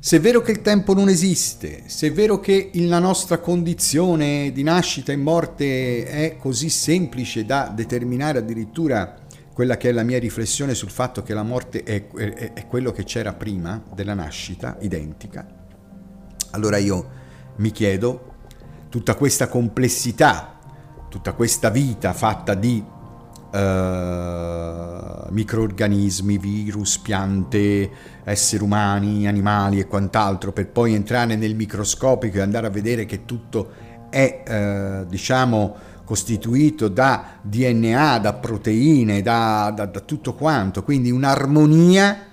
Se 0.00 0.16
è 0.16 0.20
vero 0.20 0.40
che 0.40 0.50
il 0.50 0.62
tempo 0.62 0.94
non 0.94 1.08
esiste, 1.08 1.84
se 1.86 2.08
è 2.08 2.12
vero 2.12 2.40
che 2.40 2.70
la 2.74 2.98
nostra 2.98 3.38
condizione 3.38 4.50
di 4.50 4.64
nascita 4.64 5.12
e 5.12 5.16
morte 5.16 6.04
è 6.04 6.36
così 6.36 6.70
semplice 6.70 7.44
da 7.44 7.70
determinare 7.72 8.38
addirittura 8.38 9.21
quella 9.52 9.76
che 9.76 9.90
è 9.90 9.92
la 9.92 10.02
mia 10.02 10.18
riflessione 10.18 10.74
sul 10.74 10.90
fatto 10.90 11.22
che 11.22 11.34
la 11.34 11.42
morte 11.42 11.82
è, 11.82 12.08
è, 12.08 12.52
è 12.54 12.66
quello 12.66 12.90
che 12.92 13.04
c'era 13.04 13.32
prima 13.32 13.82
della 13.94 14.14
nascita, 14.14 14.76
identica, 14.80 15.46
allora 16.50 16.76
io 16.78 17.20
mi 17.56 17.70
chiedo 17.70 18.30
tutta 18.88 19.14
questa 19.14 19.48
complessità, 19.48 20.58
tutta 21.08 21.32
questa 21.32 21.70
vita 21.70 22.12
fatta 22.12 22.54
di 22.54 22.82
uh, 23.52 23.58
microorganismi, 25.30 26.38
virus, 26.38 26.98
piante, 26.98 27.90
esseri 28.24 28.62
umani, 28.62 29.26
animali 29.26 29.80
e 29.80 29.86
quant'altro, 29.86 30.52
per 30.52 30.68
poi 30.68 30.94
entrare 30.94 31.36
nel 31.36 31.54
microscopico 31.54 32.38
e 32.38 32.40
andare 32.40 32.66
a 32.66 32.70
vedere 32.70 33.06
che 33.06 33.24
tutto 33.24 33.70
è, 34.10 34.42
uh, 35.02 35.06
diciamo, 35.08 35.76
costituito 36.12 36.88
da 36.88 37.38
DNA, 37.40 38.18
da 38.18 38.34
proteine, 38.34 39.22
da, 39.22 39.72
da, 39.74 39.86
da 39.86 40.00
tutto 40.00 40.34
quanto, 40.34 40.82
quindi 40.82 41.10
un'armonia 41.10 42.26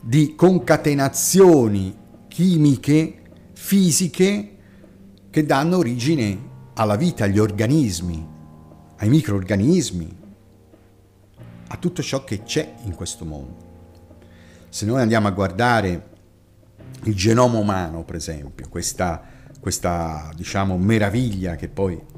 di 0.00 0.34
concatenazioni 0.34 1.96
chimiche, 2.26 3.22
fisiche, 3.52 4.56
che 5.30 5.46
danno 5.46 5.76
origine 5.76 6.36
alla 6.74 6.96
vita, 6.96 7.22
agli 7.22 7.38
organismi, 7.38 8.26
ai 8.96 9.08
microorganismi, 9.08 10.18
a 11.68 11.76
tutto 11.76 12.02
ciò 12.02 12.24
che 12.24 12.42
c'è 12.42 12.74
in 12.82 12.96
questo 12.96 13.24
mondo. 13.24 13.56
Se 14.70 14.84
noi 14.86 15.00
andiamo 15.00 15.28
a 15.28 15.30
guardare 15.30 16.08
il 17.04 17.14
genoma 17.14 17.58
umano, 17.58 18.02
per 18.02 18.16
esempio, 18.16 18.68
questa, 18.68 19.22
questa 19.60 20.32
diciamo, 20.34 20.76
meraviglia 20.76 21.54
che 21.54 21.68
poi 21.68 22.13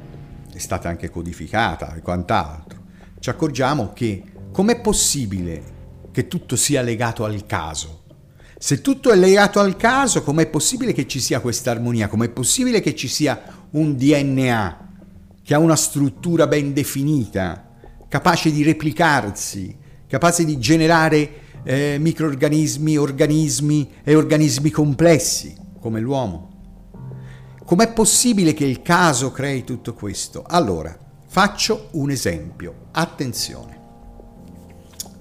è 0.56 0.58
stata 0.58 0.88
anche 0.88 1.10
codificata 1.10 1.94
e 1.94 2.00
quant'altro, 2.00 2.84
ci 3.18 3.28
accorgiamo 3.28 3.92
che 3.92 4.22
com'è 4.50 4.80
possibile 4.80 5.74
che 6.10 6.28
tutto 6.28 6.56
sia 6.56 6.80
legato 6.80 7.26
al 7.26 7.44
caso? 7.44 8.04
Se 8.56 8.80
tutto 8.80 9.12
è 9.12 9.16
legato 9.16 9.60
al 9.60 9.76
caso, 9.76 10.22
com'è 10.22 10.46
possibile 10.46 10.94
che 10.94 11.06
ci 11.06 11.20
sia 11.20 11.40
questa 11.40 11.72
armonia? 11.72 12.08
Com'è 12.08 12.30
possibile 12.30 12.80
che 12.80 12.94
ci 12.94 13.06
sia 13.06 13.38
un 13.72 13.98
DNA 13.98 14.88
che 15.42 15.52
ha 15.52 15.58
una 15.58 15.76
struttura 15.76 16.46
ben 16.46 16.72
definita, 16.72 17.76
capace 18.08 18.50
di 18.50 18.62
replicarsi, 18.62 19.76
capace 20.06 20.46
di 20.46 20.58
generare 20.58 21.30
eh, 21.64 21.98
microorganismi, 22.00 22.96
organismi 22.96 23.90
e 24.02 24.14
organismi 24.14 24.70
complessi 24.70 25.54
come 25.78 26.00
l'uomo? 26.00 26.55
Com'è 27.66 27.92
possibile 27.92 28.54
che 28.54 28.64
il 28.64 28.80
caso 28.80 29.32
crei 29.32 29.64
tutto 29.64 29.92
questo? 29.92 30.44
Allora, 30.46 30.96
faccio 31.26 31.88
un 31.94 32.10
esempio. 32.10 32.86
Attenzione. 32.92 33.80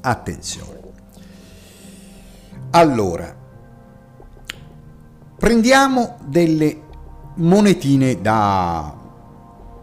Attenzione. 0.02 0.80
Allora, 2.70 3.36
prendiamo 5.40 6.20
delle 6.28 6.84
monetine 7.38 8.22
da, 8.22 8.96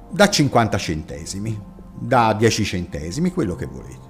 da 0.08 0.28
50 0.28 0.78
centesimi, 0.78 1.60
da 1.98 2.32
10 2.32 2.64
centesimi, 2.64 3.32
quello 3.32 3.56
che 3.56 3.66
volete, 3.66 4.08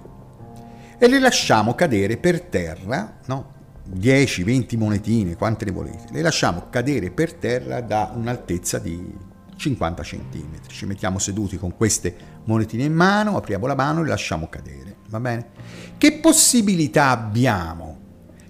e 0.99 1.09
le 1.09 1.19
lasciamo 1.19 1.75
cadere 1.75 2.19
per 2.19 2.43
terra, 2.43 3.19
no? 3.25 3.52
10, 3.85 4.45
20 4.45 4.77
monetine, 4.77 5.37
quante 5.37 5.65
ne 5.65 5.71
volete, 5.71 6.07
le 6.13 6.23
lasciamo 6.23 6.69
cadere 6.71 7.11
per 7.11 7.35
terra 7.35 7.81
da 7.81 8.13
un'altezza 8.15 8.79
di 8.79 9.31
50 9.57 10.03
centimetri. 10.03 10.75
Ci 10.75 10.87
mettiamo 10.87 11.19
seduti 11.19 11.57
con 11.57 11.77
queste 11.77 12.15
monetine 12.45 12.85
in 12.85 12.95
mano, 12.95 13.37
apriamo 13.37 13.67
la 13.67 13.75
mano 13.75 14.01
e 14.01 14.03
le 14.05 14.09
lasciamo 14.09 14.49
cadere, 14.49 14.97
va 15.09 15.21
bene? 15.21 15.51
Che 15.99 16.19
possibilità 16.21 17.11
abbiamo 17.11 18.01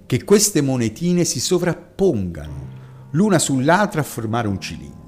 che 0.07 0.25
queste 0.25 0.61
monetine 0.61 1.25
si 1.25 1.41
sovrappongano 1.41 2.71
l'una 3.13 3.39
sull'altra 3.39 4.01
a 4.01 4.05
formare 4.05 4.49
un 4.49 4.61
cilindro 4.61 5.01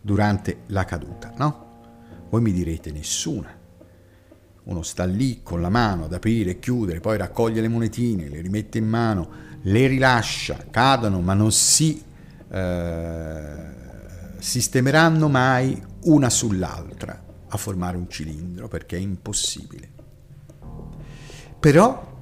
durante 0.00 0.62
la 0.66 0.84
caduta, 0.84 1.32
no? 1.36 1.62
Voi 2.28 2.42
mi 2.42 2.52
direte 2.52 2.90
nessuna. 2.92 3.62
Uno 4.64 4.82
sta 4.82 5.04
lì 5.04 5.40
con 5.42 5.60
la 5.60 5.68
mano 5.68 6.04
ad 6.04 6.12
aprire 6.12 6.52
e 6.52 6.58
chiudere, 6.58 7.00
poi 7.00 7.18
raccoglie 7.18 7.60
le 7.60 7.68
monetine, 7.68 8.28
le 8.28 8.40
rimette 8.40 8.78
in 8.78 8.88
mano, 8.88 9.28
le 9.62 9.86
rilascia, 9.86 10.66
cadono, 10.70 11.20
ma 11.20 11.34
non 11.34 11.52
si 11.52 12.02
eh, 12.50 13.72
sistemeranno 14.38 15.28
mai 15.28 15.82
una 16.04 16.30
sull'altra 16.30 17.22
a 17.48 17.56
formare 17.56 17.96
un 17.96 18.08
cilindro 18.08 18.68
perché 18.68 18.96
è 18.96 19.00
impossibile. 19.00 19.90
Però 21.58 22.12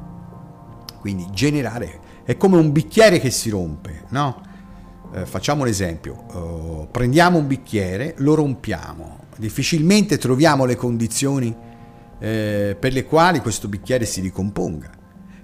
Quindi 0.98 1.28
generare 1.30 2.00
è 2.24 2.36
come 2.36 2.56
un 2.56 2.72
bicchiere 2.72 3.20
che 3.20 3.30
si 3.30 3.50
rompe, 3.50 4.04
no? 4.08 4.48
Eh, 5.12 5.26
facciamo 5.26 5.62
un 5.62 5.68
esempio, 5.68 6.24
uh, 6.32 6.88
prendiamo 6.90 7.38
un 7.38 7.48
bicchiere, 7.48 8.14
lo 8.18 8.34
rompiamo, 8.34 9.24
difficilmente 9.36 10.18
troviamo 10.18 10.64
le 10.64 10.76
condizioni 10.76 11.54
eh, 12.20 12.76
per 12.78 12.92
le 12.92 13.04
quali 13.04 13.40
questo 13.40 13.66
bicchiere 13.66 14.04
si 14.04 14.20
ricomponga. 14.20 14.90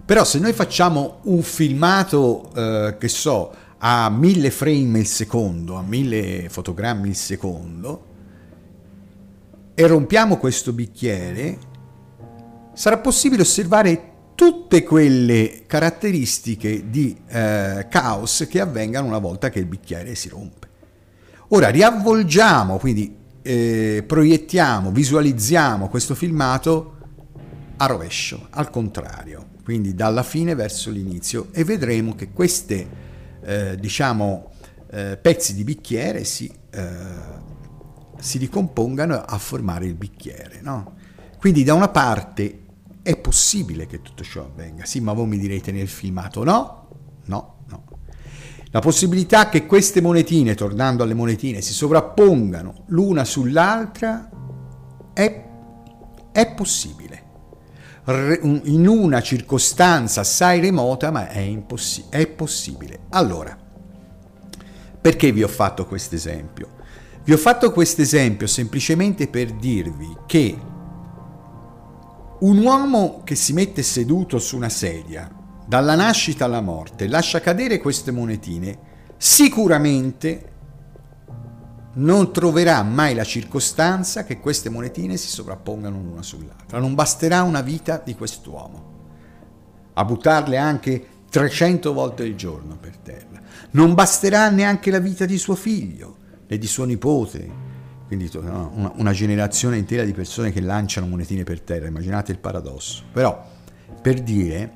Però 0.04 0.23
se 0.23 0.38
noi 0.38 0.52
facciamo 0.52 1.18
un 1.23 1.42
filmato, 1.42 2.52
eh, 2.54 2.96
che 2.96 3.08
so, 3.08 3.52
a 3.78 4.08
mille 4.08 4.52
frame 4.52 5.00
al 5.00 5.06
secondo, 5.06 5.75
a 5.75 5.82
mille 5.82 6.49
fotogrammi 6.49 7.08
al 7.08 7.14
secondo, 7.16 8.04
e 9.75 9.87
rompiamo 9.87 10.37
questo 10.37 10.73
bicchiere, 10.73 11.58
sarà 12.73 12.99
possibile 12.99 13.42
osservare 13.42 14.12
tutte 14.37 14.85
quelle 14.85 15.62
caratteristiche 15.66 16.88
di 16.90 17.16
eh, 17.26 17.87
caos 17.90 18.47
che 18.49 18.61
avvengano 18.61 19.09
una 19.09 19.19
volta 19.19 19.49
che 19.49 19.59
il 19.59 19.66
bicchiere 19.66 20.14
si 20.14 20.28
rompe. 20.28 20.69
Ora 21.49 21.71
riavvolgiamo, 21.71 22.76
quindi 22.76 23.16
eh, 23.40 24.05
proiettiamo, 24.07 24.93
visualizziamo 24.93 25.88
questo 25.88 26.14
filmato 26.14 26.97
a 27.78 27.87
rovescio, 27.87 28.49
al 28.50 28.69
contrario, 28.71 29.47
quindi 29.64 29.95
dalla 29.95 30.23
fine 30.23 30.55
verso 30.55 30.90
l'inizio 30.90 31.49
e 31.52 31.64
vedremo 31.64 32.14
che 32.14 32.31
questi 32.33 32.87
eh, 33.43 33.76
diciamo, 33.78 34.50
eh, 34.90 35.16
pezzi 35.16 35.55
di 35.55 35.64
bicchiere 35.64 36.25
si, 36.25 36.52
eh, 36.71 36.85
si, 38.19 38.37
ricompongano 38.37 39.14
a 39.14 39.38
formare 39.38 39.87
il 39.87 39.95
bicchiere. 39.95 40.61
No? 40.61 40.95
Quindi 41.38 41.64
da 41.64 41.73
una 41.73 41.88
parte 41.88 42.64
è 43.06 43.16
possibile 43.16 43.86
che 43.86 44.02
tutto 44.02 44.25
ciò 44.25 44.42
avvenga. 44.42 44.84
Sì, 44.84 44.98
ma 44.98 45.12
voi 45.12 45.28
mi 45.28 45.38
direte 45.38 45.70
nel 45.70 45.86
filmato 45.86 46.42
no, 46.42 46.88
no, 47.26 47.58
no. 47.68 47.84
La 48.72 48.80
possibilità 48.80 49.48
che 49.48 49.64
queste 49.64 50.00
monetine, 50.00 50.56
tornando 50.56 51.04
alle 51.04 51.14
monetine, 51.14 51.60
si 51.60 51.72
sovrappongano 51.72 52.82
l'una 52.86 53.25
sull'altra 53.25 54.28
è, 55.12 55.44
è 56.32 56.54
possibile. 56.54 57.25
In 58.64 58.88
una 58.88 59.20
circostanza 59.22 60.22
assai 60.22 60.58
remota, 60.58 61.12
ma 61.12 61.28
è, 61.28 61.38
impossi- 61.38 62.06
è 62.08 62.26
possibile. 62.26 63.02
Allora, 63.10 63.56
perché 65.00 65.30
vi 65.30 65.44
ho 65.44 65.48
fatto 65.48 65.86
questo 65.86 66.16
esempio? 66.16 66.70
Vi 67.22 67.32
ho 67.32 67.38
fatto 67.38 67.70
questo 67.70 68.02
esempio 68.02 68.48
semplicemente 68.48 69.28
per 69.28 69.52
dirvi 69.52 70.12
che 70.26 70.58
un 72.40 72.59
uomo 72.59 73.23
che 73.25 73.35
si 73.35 73.52
mette 73.52 73.83
seduto 73.83 74.38
su 74.38 74.57
una 74.57 74.69
sedia, 74.69 75.31
dalla 75.66 75.95
nascita 75.95 76.45
alla 76.45 76.61
morte, 76.61 77.09
lascia 77.09 77.40
cadere 77.40 77.78
queste 77.78 78.11
monetine, 78.11 78.78
sicuramente 79.16 80.52
non 81.95 82.33
troverà 82.33 82.83
mai 82.83 83.14
la 83.14 83.25
circostanza 83.25 84.25
che 84.25 84.38
queste 84.38 84.69
monetine 84.69 85.16
si 85.16 85.28
sovrappongano 85.28 85.99
l'una 85.99 86.23
sull'altra. 86.23 86.78
Non 86.78 86.95
basterà 86.95 87.43
una 87.43 87.62
vita 87.62 88.02
di 88.05 88.14
quest'uomo 88.14 88.95
a 89.95 90.05
buttarle 90.05 90.59
anche 90.59 91.07
300 91.31 91.93
volte 91.95 92.25
al 92.25 92.35
giorno 92.35 92.76
per 92.76 92.99
terra. 92.99 93.40
Non 93.71 93.95
basterà 93.95 94.50
neanche 94.50 94.90
la 94.90 94.99
vita 94.99 95.25
di 95.25 95.38
suo 95.38 95.55
figlio 95.55 96.16
e 96.47 96.59
di 96.59 96.66
suo 96.66 96.85
nipote 96.85 97.64
quindi 98.06 98.30
una, 98.34 98.92
una, 98.94 99.12
generazione 99.12 99.78
intera 99.78 100.04
di 100.04 100.12
persone 100.12 100.52
che 100.52 100.60
lanciano 100.60 101.06
monetine 101.06 101.42
per 101.42 101.60
terra, 101.60 101.86
immaginate 101.88 102.30
il 102.32 102.38
paradosso. 102.38 103.02
Però, 103.12 103.44
per 104.00 104.22
dire, 104.22 104.72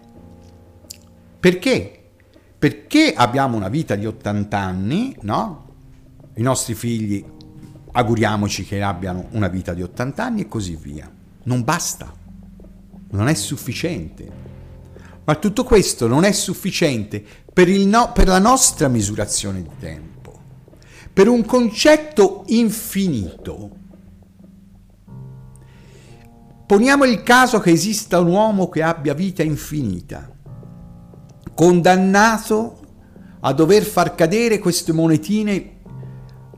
perché? 1.38 1.96
Perché 2.58 3.14
abbiamo 3.14 3.56
una 3.56 3.68
vita 3.68 3.94
di 3.94 4.04
80 4.06 4.58
anni, 4.58 5.16
no? 5.22 5.68
I 6.34 6.42
nostri 6.42 6.74
figli 6.74 7.24
auguriamoci 7.92 8.64
che 8.64 8.82
abbiano 8.82 9.28
una 9.30 9.48
vita 9.48 9.74
di 9.74 9.82
80 9.82 10.24
anni 10.24 10.40
e 10.42 10.48
così 10.48 10.76
via. 10.76 11.10
Non 11.44 11.62
basta, 11.62 12.12
non 13.10 13.28
è 13.28 13.34
sufficiente. 13.34 14.48
Ma 15.24 15.36
tutto 15.36 15.62
questo 15.62 16.08
non 16.08 16.24
è 16.24 16.32
sufficiente 16.32 17.24
per, 17.52 17.68
no, 17.68 18.10
per 18.12 18.26
la 18.26 18.38
nostra 18.40 18.88
misurazione 18.88 19.62
di 19.62 19.70
tempo 19.78 20.19
per 21.12 21.28
un 21.28 21.44
concetto 21.44 22.44
infinito. 22.46 23.78
Poniamo 26.66 27.04
il 27.04 27.22
caso 27.22 27.58
che 27.58 27.70
esista 27.70 28.20
un 28.20 28.28
uomo 28.28 28.68
che 28.68 28.82
abbia 28.82 29.12
vita 29.12 29.42
infinita, 29.42 30.30
condannato 31.52 32.78
a 33.40 33.52
dover 33.52 33.82
far 33.82 34.14
cadere 34.14 34.58
queste 34.58 34.92
monetine 34.92 35.78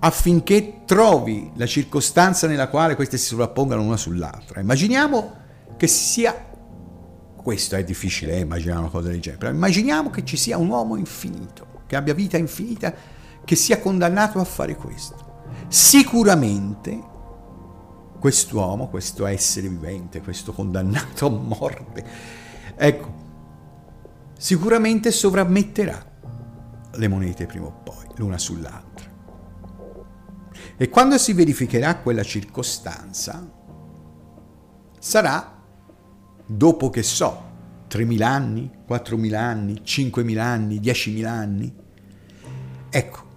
affinché 0.00 0.82
trovi 0.84 1.50
la 1.54 1.66
circostanza 1.66 2.46
nella 2.46 2.68
quale 2.68 2.94
queste 2.94 3.16
si 3.16 3.26
sovrappongano 3.26 3.82
una 3.82 3.96
sull'altra. 3.96 4.60
Immaginiamo 4.60 5.36
che 5.76 5.86
sia, 5.86 6.34
questo 7.36 7.76
è 7.76 7.84
difficile 7.84 8.34
eh, 8.34 8.40
immaginare 8.40 8.80
una 8.80 8.90
cosa 8.90 9.08
del 9.08 9.20
genere, 9.20 9.38
però 9.38 9.52
immaginiamo 9.52 10.10
che 10.10 10.24
ci 10.24 10.36
sia 10.36 10.58
un 10.58 10.68
uomo 10.68 10.96
infinito, 10.96 11.84
che 11.86 11.96
abbia 11.96 12.14
vita 12.14 12.36
infinita 12.36 12.92
che 13.44 13.56
sia 13.56 13.80
condannato 13.80 14.38
a 14.38 14.44
fare 14.44 14.76
questo. 14.76 15.30
Sicuramente 15.68 17.10
quest'uomo, 18.18 18.88
questo 18.88 19.26
essere 19.26 19.68
vivente, 19.68 20.20
questo 20.20 20.52
condannato 20.52 21.26
a 21.26 21.30
morte, 21.30 22.06
ecco, 22.76 23.14
sicuramente 24.38 25.10
sovrammetterà 25.10 26.10
le 26.92 27.08
monete 27.08 27.46
prima 27.46 27.66
o 27.66 27.80
poi, 27.82 28.06
l'una 28.16 28.38
sull'altra. 28.38 29.10
E 30.76 30.88
quando 30.88 31.18
si 31.18 31.32
verificherà 31.32 31.96
quella 31.96 32.22
circostanza, 32.22 33.50
sarà 34.98 35.60
dopo 36.46 36.90
che 36.90 37.02
so, 37.02 37.50
3.000 37.88 38.22
anni, 38.22 38.70
4.000 38.88 39.34
anni, 39.34 39.82
5.000 39.84 40.38
anni, 40.38 40.80
10.000 40.80 41.26
anni. 41.26 41.74
Ecco, 42.88 43.30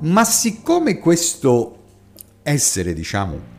ma 0.00 0.24
siccome 0.24 0.98
questo 0.98 1.76
essere, 2.42 2.92
diciamo, 2.92 3.58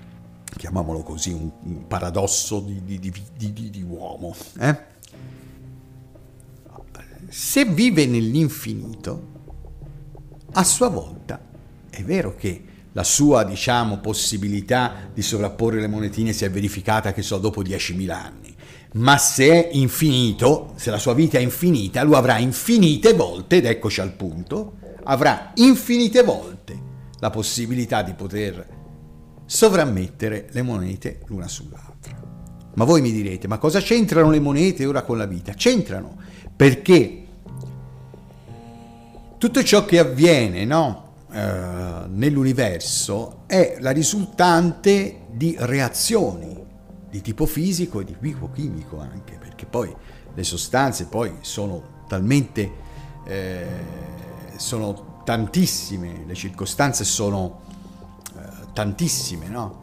chiamiamolo 0.55 1.03
così, 1.03 1.31
un, 1.31 1.49
un 1.63 1.87
paradosso 1.87 2.59
di, 2.59 2.83
di, 2.83 3.13
di, 3.35 3.69
di 3.69 3.81
uomo, 3.83 4.35
eh? 4.59 4.89
se 7.29 7.63
vive 7.63 8.05
nell'infinito, 8.05 9.29
a 10.53 10.63
sua 10.65 10.89
volta 10.89 11.39
è 11.89 12.03
vero 12.03 12.35
che 12.35 12.65
la 12.91 13.03
sua, 13.03 13.45
diciamo, 13.45 13.99
possibilità 13.99 15.09
di 15.13 15.21
sovrapporre 15.21 15.79
le 15.79 15.87
monetine 15.87 16.33
si 16.33 16.43
è 16.43 16.51
verificata, 16.51 17.13
che 17.13 17.21
so, 17.21 17.37
dopo 17.37 17.63
10.000 17.63 18.09
anni. 18.09 18.53
Ma 18.93 19.17
se 19.17 19.47
è 19.47 19.69
infinito, 19.71 20.73
se 20.75 20.91
la 20.91 20.97
sua 20.97 21.13
vita 21.13 21.37
è 21.37 21.41
infinita, 21.41 22.03
lo 22.03 22.17
avrà 22.17 22.37
infinite 22.37 23.13
volte, 23.13 23.57
ed 23.57 23.65
eccoci 23.65 24.01
al 24.01 24.11
punto, 24.11 24.73
avrà 25.03 25.51
infinite 25.55 26.23
volte 26.23 26.89
la 27.19 27.29
possibilità 27.29 28.01
di 28.01 28.13
poter 28.13 28.79
sovrammettere 29.45 30.47
le 30.51 30.61
monete 30.61 31.19
l'una 31.27 31.47
sull'altra. 31.47 32.19
Ma 32.73 32.83
voi 32.85 33.01
mi 33.01 33.11
direte, 33.11 33.47
ma 33.47 33.57
cosa 33.57 33.79
c'entrano 33.79 34.29
le 34.31 34.39
monete 34.39 34.85
ora 34.85 35.03
con 35.03 35.17
la 35.17 35.25
vita? 35.25 35.53
C'entrano 35.53 36.17
perché 36.55 37.25
tutto 39.37 39.63
ciò 39.63 39.85
che 39.85 39.99
avviene 39.99 40.63
no, 40.65 41.25
eh, 41.31 42.05
nell'universo 42.07 43.43
è 43.45 43.77
la 43.79 43.91
risultante 43.91 45.25
di 45.31 45.55
reazioni 45.59 46.59
di 47.09 47.21
tipo 47.21 47.45
fisico 47.45 47.99
e 47.99 48.05
di 48.05 48.15
tipo 48.19 48.49
chimico 48.51 48.99
anche, 48.99 49.37
perché 49.37 49.65
poi 49.65 49.93
le 50.33 50.43
sostanze 50.43 51.05
poi 51.05 51.35
sono 51.41 52.03
talmente... 52.07 52.89
Eh, 53.25 54.19
sono 54.61 55.23
tantissime, 55.25 56.23
le 56.25 56.35
circostanze 56.35 57.03
sono 57.03 57.61
eh, 58.35 58.41
tantissime, 58.73 59.47
no? 59.47 59.81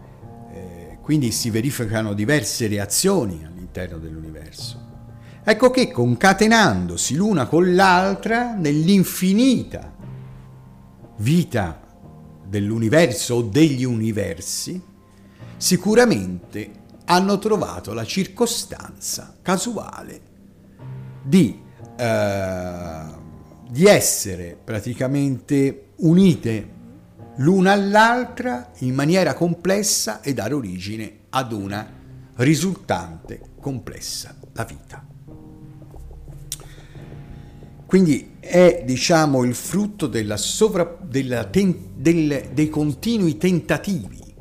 eh, 0.52 0.98
quindi 1.02 1.32
si 1.32 1.50
verificano 1.50 2.12
diverse 2.14 2.68
reazioni 2.68 3.44
all'interno 3.44 3.98
dell'universo. 3.98 4.86
Ecco 5.42 5.70
che 5.70 5.90
concatenandosi 5.90 7.16
l'una 7.16 7.46
con 7.46 7.74
l'altra 7.74 8.54
nell'infinita 8.54 9.94
vita 11.16 11.80
dell'universo 12.46 13.34
o 13.34 13.42
degli 13.42 13.84
universi, 13.84 14.80
sicuramente 15.56 16.70
hanno 17.06 17.38
trovato 17.38 17.92
la 17.94 18.04
circostanza 18.04 19.36
casuale 19.42 20.20
di 21.22 21.60
eh, 21.96 23.17
di 23.70 23.84
essere 23.84 24.56
praticamente 24.62 25.88
unite 25.96 26.76
l'una 27.36 27.72
all'altra 27.72 28.70
in 28.78 28.94
maniera 28.94 29.34
complessa 29.34 30.20
e 30.20 30.34
dare 30.34 30.54
origine 30.54 31.18
ad 31.30 31.52
una 31.52 31.86
risultante 32.36 33.40
complessa, 33.60 34.34
la 34.52 34.64
vita. 34.64 35.06
Quindi 37.86 38.36
è 38.38 38.82
diciamo 38.84 39.44
il 39.44 39.54
frutto 39.54 40.06
della 40.06 40.36
sovra, 40.36 40.98
della 41.00 41.44
ten, 41.44 41.74
del, 41.96 42.50
dei 42.52 42.68
continui 42.68 43.38
tentativi, 43.38 44.34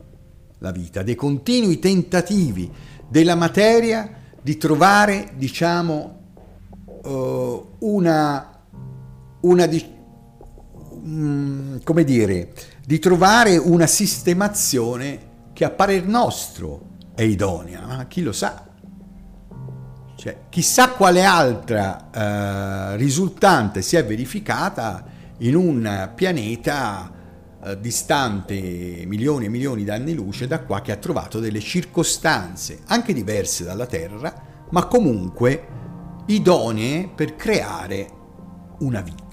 la 0.60 0.72
vita, 0.72 1.02
dei 1.02 1.16
continui 1.16 1.80
tentativi 1.80 2.70
della 3.08 3.36
materia 3.36 4.10
di 4.42 4.58
trovare 4.58 5.32
diciamo 5.36 6.20
uh, 7.04 7.76
una, 7.80 8.57
una 9.48 9.66
di, 9.66 9.84
um, 11.04 11.82
come 11.84 12.04
dire, 12.04 12.54
di 12.86 13.00
trovare 13.00 13.58
una 13.58 13.88
sistemazione 13.88 15.26
che 15.54 15.66
a 15.66 15.70
parer 15.70 16.06
nostro 16.06 16.96
è 17.16 17.24
idonea, 17.24 17.86
ma 17.86 18.06
chi 18.06 18.22
lo 18.22 18.32
sa? 18.32 18.66
Cioè, 20.16 20.38
chissà 20.50 20.90
quale 20.90 21.24
altra 21.24 22.10
eh, 22.12 22.98
risultante 22.98 23.82
si 23.82 23.96
è 23.96 24.06
verificata 24.06 25.06
in 25.40 25.56
un 25.56 26.12
pianeta 26.16 27.12
eh, 27.64 27.80
distante 27.80 29.04
milioni 29.06 29.46
e 29.46 29.50
milioni 29.50 29.84
di 29.84 29.90
anni 29.90 30.14
luce 30.14 30.48
da 30.48 30.62
qua 30.62 30.82
che 30.82 30.92
ha 30.92 30.96
trovato 30.98 31.40
delle 31.40 31.60
circostanze 31.60 32.80
anche 32.88 33.14
diverse 33.14 33.64
dalla 33.64 33.86
Terra, 33.86 34.34
ma 34.72 34.86
comunque 34.86 35.68
idonee 36.26 37.10
per 37.14 37.36
creare 37.36 38.10
una 38.80 39.02
vita. 39.02 39.27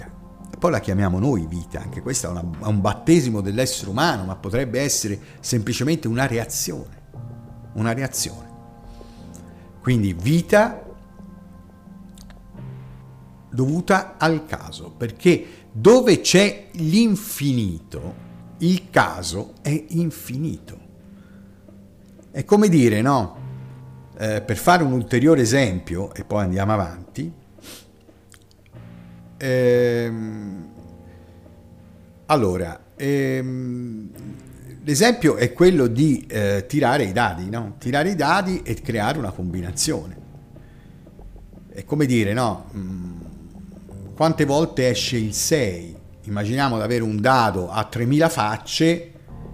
Poi 0.64 0.72
la 0.72 0.80
chiamiamo 0.80 1.18
noi 1.18 1.46
vita, 1.46 1.82
anche 1.82 2.00
questo 2.00 2.34
è 2.34 2.66
un 2.68 2.80
battesimo 2.80 3.42
dell'essere 3.42 3.90
umano, 3.90 4.24
ma 4.24 4.34
potrebbe 4.34 4.80
essere 4.80 5.20
semplicemente 5.40 6.08
una 6.08 6.26
reazione. 6.26 7.02
Una 7.74 7.92
reazione. 7.92 8.48
Quindi 9.82 10.14
vita 10.14 10.82
dovuta 13.50 14.14
al 14.16 14.46
caso, 14.46 14.90
perché 14.96 15.66
dove 15.70 16.22
c'è 16.22 16.68
l'infinito, 16.76 18.14
il 18.60 18.88
caso 18.88 19.52
è 19.60 19.84
infinito. 19.88 20.78
È 22.30 22.42
come 22.46 22.70
dire, 22.70 23.02
no? 23.02 23.36
Eh, 24.16 24.40
per 24.40 24.56
fare 24.56 24.82
un 24.82 24.92
ulteriore 24.92 25.42
esempio, 25.42 26.14
e 26.14 26.24
poi 26.24 26.42
andiamo 26.42 26.72
avanti, 26.72 27.30
ehm, 29.44 30.68
allora, 32.26 32.80
ehm, 32.96 34.10
L'esempio 34.86 35.36
è 35.36 35.54
quello 35.54 35.86
di 35.86 36.26
eh, 36.28 36.66
tirare 36.68 37.04
i 37.04 37.12
dadi, 37.12 37.48
no? 37.48 37.76
Tirare 37.78 38.10
i 38.10 38.14
dadi 38.14 38.60
e 38.62 38.74
creare 38.74 39.16
una 39.16 39.30
combinazione. 39.30 40.14
È 41.70 41.84
come 41.86 42.04
dire, 42.04 42.34
no? 42.34 42.66
Mm, 42.76 43.20
quante 44.14 44.44
volte 44.44 44.90
esce 44.90 45.16
il 45.16 45.32
6? 45.32 45.96
Immaginiamo 46.24 46.76
di 46.76 46.82
avere 46.82 47.02
un 47.02 47.18
dado 47.18 47.70
a 47.70 47.82
3000 47.84 48.28
facce 48.28 49.12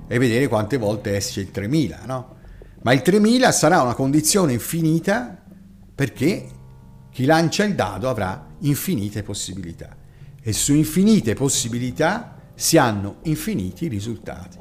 e 0.09 0.19
vedere 0.19 0.49
quante 0.49 0.79
volte 0.79 1.15
esce 1.15 1.43
il 1.43 1.53
3000, 1.53 2.01
no? 2.07 2.35
Ma 2.83 2.93
il 2.93 3.01
3000 3.01 3.53
sarà 3.53 3.83
una 3.83 3.95
condizione 3.95 4.53
infinita 4.53 5.41
perché 5.95 6.49
chi 7.13 7.25
lancia 7.25 7.63
il 7.63 7.77
dado 7.77 8.09
avrà 8.09 8.49
infinite 8.61 9.23
possibilità 9.23 9.97
e 10.43 10.53
su 10.53 10.75
infinite 10.75 11.35
possibilità 11.35 12.37
si 12.55 12.77
hanno 12.77 13.17
infiniti 13.23 13.89
risultati 13.89 14.59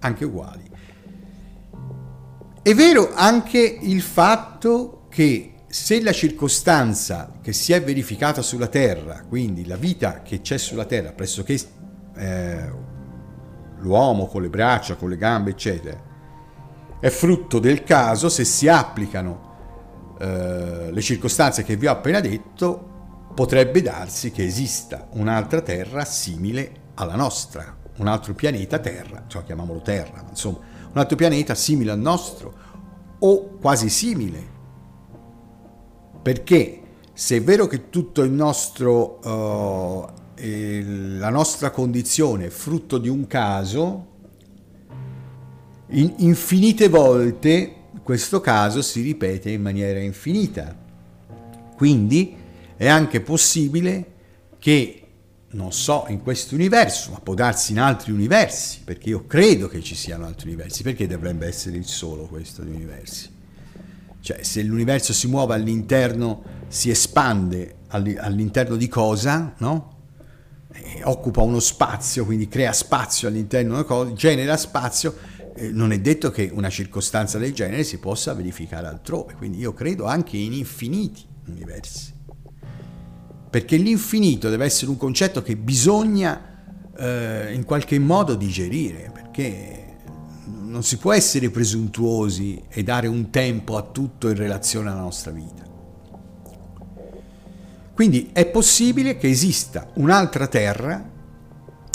anche 0.00 0.24
uguali. 0.24 0.68
È 2.62 2.74
vero 2.74 3.12
anche 3.14 3.58
il 3.58 4.02
fatto 4.02 5.06
che 5.08 5.54
se 5.66 6.02
la 6.02 6.12
circostanza 6.12 7.38
che 7.40 7.52
si 7.52 7.72
è 7.72 7.82
verificata 7.82 8.42
sulla 8.42 8.66
Terra, 8.66 9.24
quindi 9.26 9.66
la 9.66 9.76
vita 9.76 10.22
che 10.22 10.40
c'è 10.40 10.58
sulla 10.58 10.84
Terra, 10.84 11.12
pressoché 11.12 11.58
eh, 12.16 12.72
l'uomo 13.78 14.26
con 14.26 14.42
le 14.42 14.48
braccia, 14.48 14.96
con 14.96 15.08
le 15.08 15.16
gambe, 15.16 15.50
eccetera, 15.50 16.08
è 17.00 17.08
frutto 17.08 17.58
del 17.58 17.82
caso, 17.82 18.28
se 18.28 18.44
si 18.44 18.68
applicano 18.68 20.16
eh, 20.18 20.90
le 20.92 21.00
circostanze 21.00 21.62
che 21.62 21.76
vi 21.76 21.86
ho 21.86 21.92
appena 21.92 22.20
detto, 22.20 22.99
potrebbe 23.34 23.82
darsi 23.82 24.30
che 24.30 24.44
esista 24.44 25.08
un'altra 25.12 25.60
Terra 25.60 26.04
simile 26.04 26.88
alla 26.94 27.16
nostra, 27.16 27.76
un 27.96 28.06
altro 28.06 28.34
pianeta 28.34 28.78
Terra, 28.78 29.24
cioè 29.26 29.44
chiamiamolo 29.44 29.80
Terra, 29.80 30.22
ma 30.22 30.30
insomma, 30.30 30.58
un 30.92 30.98
altro 30.98 31.16
pianeta 31.16 31.54
simile 31.54 31.92
al 31.92 31.98
nostro 31.98 32.54
o 33.18 33.56
quasi 33.60 33.88
simile. 33.88 34.58
Perché 36.22 36.80
se 37.12 37.36
è 37.36 37.42
vero 37.42 37.66
che 37.66 37.88
tutto 37.88 38.22
il 38.22 38.30
nostro, 38.30 39.20
uh, 39.22 40.42
il, 40.42 41.18
la 41.18 41.30
nostra 41.30 41.70
condizione 41.70 42.46
è 42.46 42.50
frutto 42.50 42.98
di 42.98 43.08
un 43.08 43.26
caso, 43.26 44.06
in, 45.88 46.14
infinite 46.18 46.88
volte 46.88 47.74
questo 48.02 48.40
caso 48.40 48.82
si 48.82 49.02
ripete 49.02 49.50
in 49.50 49.62
maniera 49.62 50.00
infinita. 50.00 50.76
Quindi 51.76 52.36
è 52.80 52.88
anche 52.88 53.20
possibile 53.20 54.06
che 54.58 55.02
non 55.50 55.70
so 55.70 56.06
in 56.08 56.22
questo 56.22 56.54
universo, 56.54 57.10
ma 57.10 57.20
può 57.20 57.34
darsi 57.34 57.72
in 57.72 57.78
altri 57.78 58.10
universi, 58.10 58.80
perché 58.84 59.10
io 59.10 59.26
credo 59.26 59.68
che 59.68 59.82
ci 59.82 59.94
siano 59.94 60.24
altri 60.24 60.48
universi, 60.48 60.82
perché 60.82 61.06
dovrebbe 61.06 61.46
essere 61.46 61.76
il 61.76 61.84
solo 61.84 62.22
questo 62.22 62.62
di 62.62 62.70
universi? 62.70 63.28
Cioè, 64.20 64.42
se 64.42 64.62
l'universo 64.62 65.12
si 65.12 65.26
muove 65.26 65.52
all'interno, 65.52 66.42
si 66.68 66.88
espande 66.88 67.80
all'interno 67.88 68.76
di 68.76 68.88
cosa, 68.88 69.52
no? 69.58 69.96
E 70.72 71.02
occupa 71.04 71.42
uno 71.42 71.60
spazio, 71.60 72.24
quindi 72.24 72.48
crea 72.48 72.72
spazio 72.72 73.28
all'interno 73.28 73.68
di 73.68 73.74
una 73.74 73.84
cosa, 73.84 74.14
genera 74.14 74.56
spazio, 74.56 75.14
eh, 75.54 75.68
non 75.68 75.92
è 75.92 76.00
detto 76.00 76.30
che 76.30 76.48
una 76.50 76.70
circostanza 76.70 77.36
del 77.36 77.52
genere 77.52 77.84
si 77.84 77.98
possa 77.98 78.32
verificare 78.32 78.86
altrove, 78.86 79.34
quindi 79.34 79.58
io 79.58 79.74
credo 79.74 80.06
anche 80.06 80.38
in 80.38 80.54
infiniti 80.54 81.26
universi 81.44 82.18
perché 83.50 83.76
l'infinito 83.76 84.48
deve 84.48 84.64
essere 84.64 84.90
un 84.90 84.96
concetto 84.96 85.42
che 85.42 85.56
bisogna 85.56 86.88
eh, 86.96 87.52
in 87.52 87.64
qualche 87.64 87.98
modo 87.98 88.36
digerire, 88.36 89.10
perché 89.12 89.96
non 90.44 90.84
si 90.84 90.98
può 90.98 91.12
essere 91.12 91.50
presuntuosi 91.50 92.62
e 92.68 92.84
dare 92.84 93.08
un 93.08 93.30
tempo 93.30 93.76
a 93.76 93.82
tutto 93.82 94.28
in 94.28 94.36
relazione 94.36 94.88
alla 94.88 95.00
nostra 95.00 95.32
vita. 95.32 95.68
Quindi 97.92 98.30
è 98.32 98.46
possibile 98.46 99.16
che 99.16 99.28
esista 99.28 99.90
un'altra 99.94 100.46
Terra, 100.46 101.10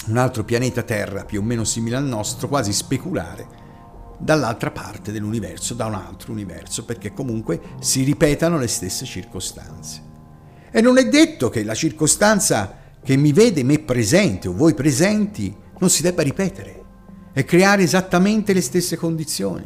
un 0.07 0.17
altro 0.17 0.43
pianeta 0.43 0.83
Terra 0.83 1.23
più 1.23 1.39
o 1.39 1.43
meno 1.43 1.63
simile 1.63 1.95
al 1.95 2.03
nostro, 2.03 2.47
quasi 2.49 2.73
speculare, 2.73 3.47
dall'altra 4.19 4.71
parte 4.71 5.11
dell'universo, 5.11 5.73
da 5.73 5.85
un 5.85 5.95
altro 5.95 6.31
universo, 6.31 6.85
perché 6.85 7.13
comunque 7.13 7.61
si 7.79 8.03
ripetano 8.03 8.57
le 8.57 8.67
stesse 8.67 9.05
circostanze. 9.05 10.04
E 10.75 10.81
non 10.81 10.97
è 10.97 11.07
detto 11.07 11.47
che 11.47 11.63
la 11.63 11.73
circostanza 11.73 12.75
che 13.01 13.15
mi 13.15 13.31
vede 13.31 13.63
me 13.63 13.79
presente 13.79 14.49
o 14.49 14.53
voi 14.53 14.73
presenti 14.73 15.55
non 15.79 15.89
si 15.89 16.01
debba 16.01 16.21
ripetere 16.21 16.83
e 17.31 17.45
creare 17.45 17.83
esattamente 17.83 18.51
le 18.51 18.59
stesse 18.59 18.97
condizioni. 18.97 19.63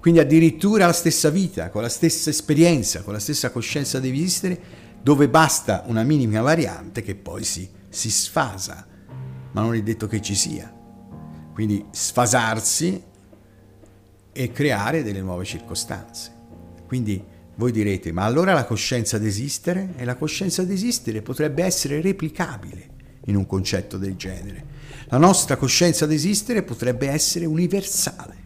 Quindi 0.00 0.20
addirittura 0.20 0.84
la 0.84 0.92
stessa 0.92 1.30
vita, 1.30 1.70
con 1.70 1.80
la 1.80 1.88
stessa 1.88 2.28
esperienza, 2.28 3.00
con 3.00 3.14
la 3.14 3.18
stessa 3.18 3.50
coscienza 3.50 4.00
di 4.00 4.10
esistere, 4.10 4.60
dove 5.02 5.30
basta 5.30 5.84
una 5.86 6.02
minima 6.02 6.42
variante 6.42 7.00
che 7.00 7.14
poi 7.14 7.42
si, 7.42 7.66
si 7.88 8.10
sfasa, 8.10 8.86
ma 9.52 9.62
non 9.62 9.74
è 9.74 9.80
detto 9.80 10.06
che 10.08 10.20
ci 10.20 10.34
sia. 10.34 10.70
Quindi 11.54 11.86
sfasarsi 11.90 13.02
e 14.30 14.52
creare 14.52 15.02
delle 15.02 15.22
nuove 15.22 15.46
circostanze. 15.46 16.30
Quindi 16.86 17.24
voi 17.60 17.72
direte, 17.72 18.10
ma 18.10 18.24
allora 18.24 18.54
la 18.54 18.64
coscienza 18.64 19.18
d'esistere? 19.18 19.92
E 19.98 20.06
la 20.06 20.16
coscienza 20.16 20.64
d'esistere 20.64 21.20
potrebbe 21.20 21.62
essere 21.62 22.00
replicabile 22.00 22.88
in 23.26 23.36
un 23.36 23.44
concetto 23.44 23.98
del 23.98 24.16
genere. 24.16 24.64
La 25.08 25.18
nostra 25.18 25.56
coscienza 25.56 26.06
d'esistere 26.06 26.62
potrebbe 26.62 27.08
essere 27.10 27.44
universale. 27.44 28.38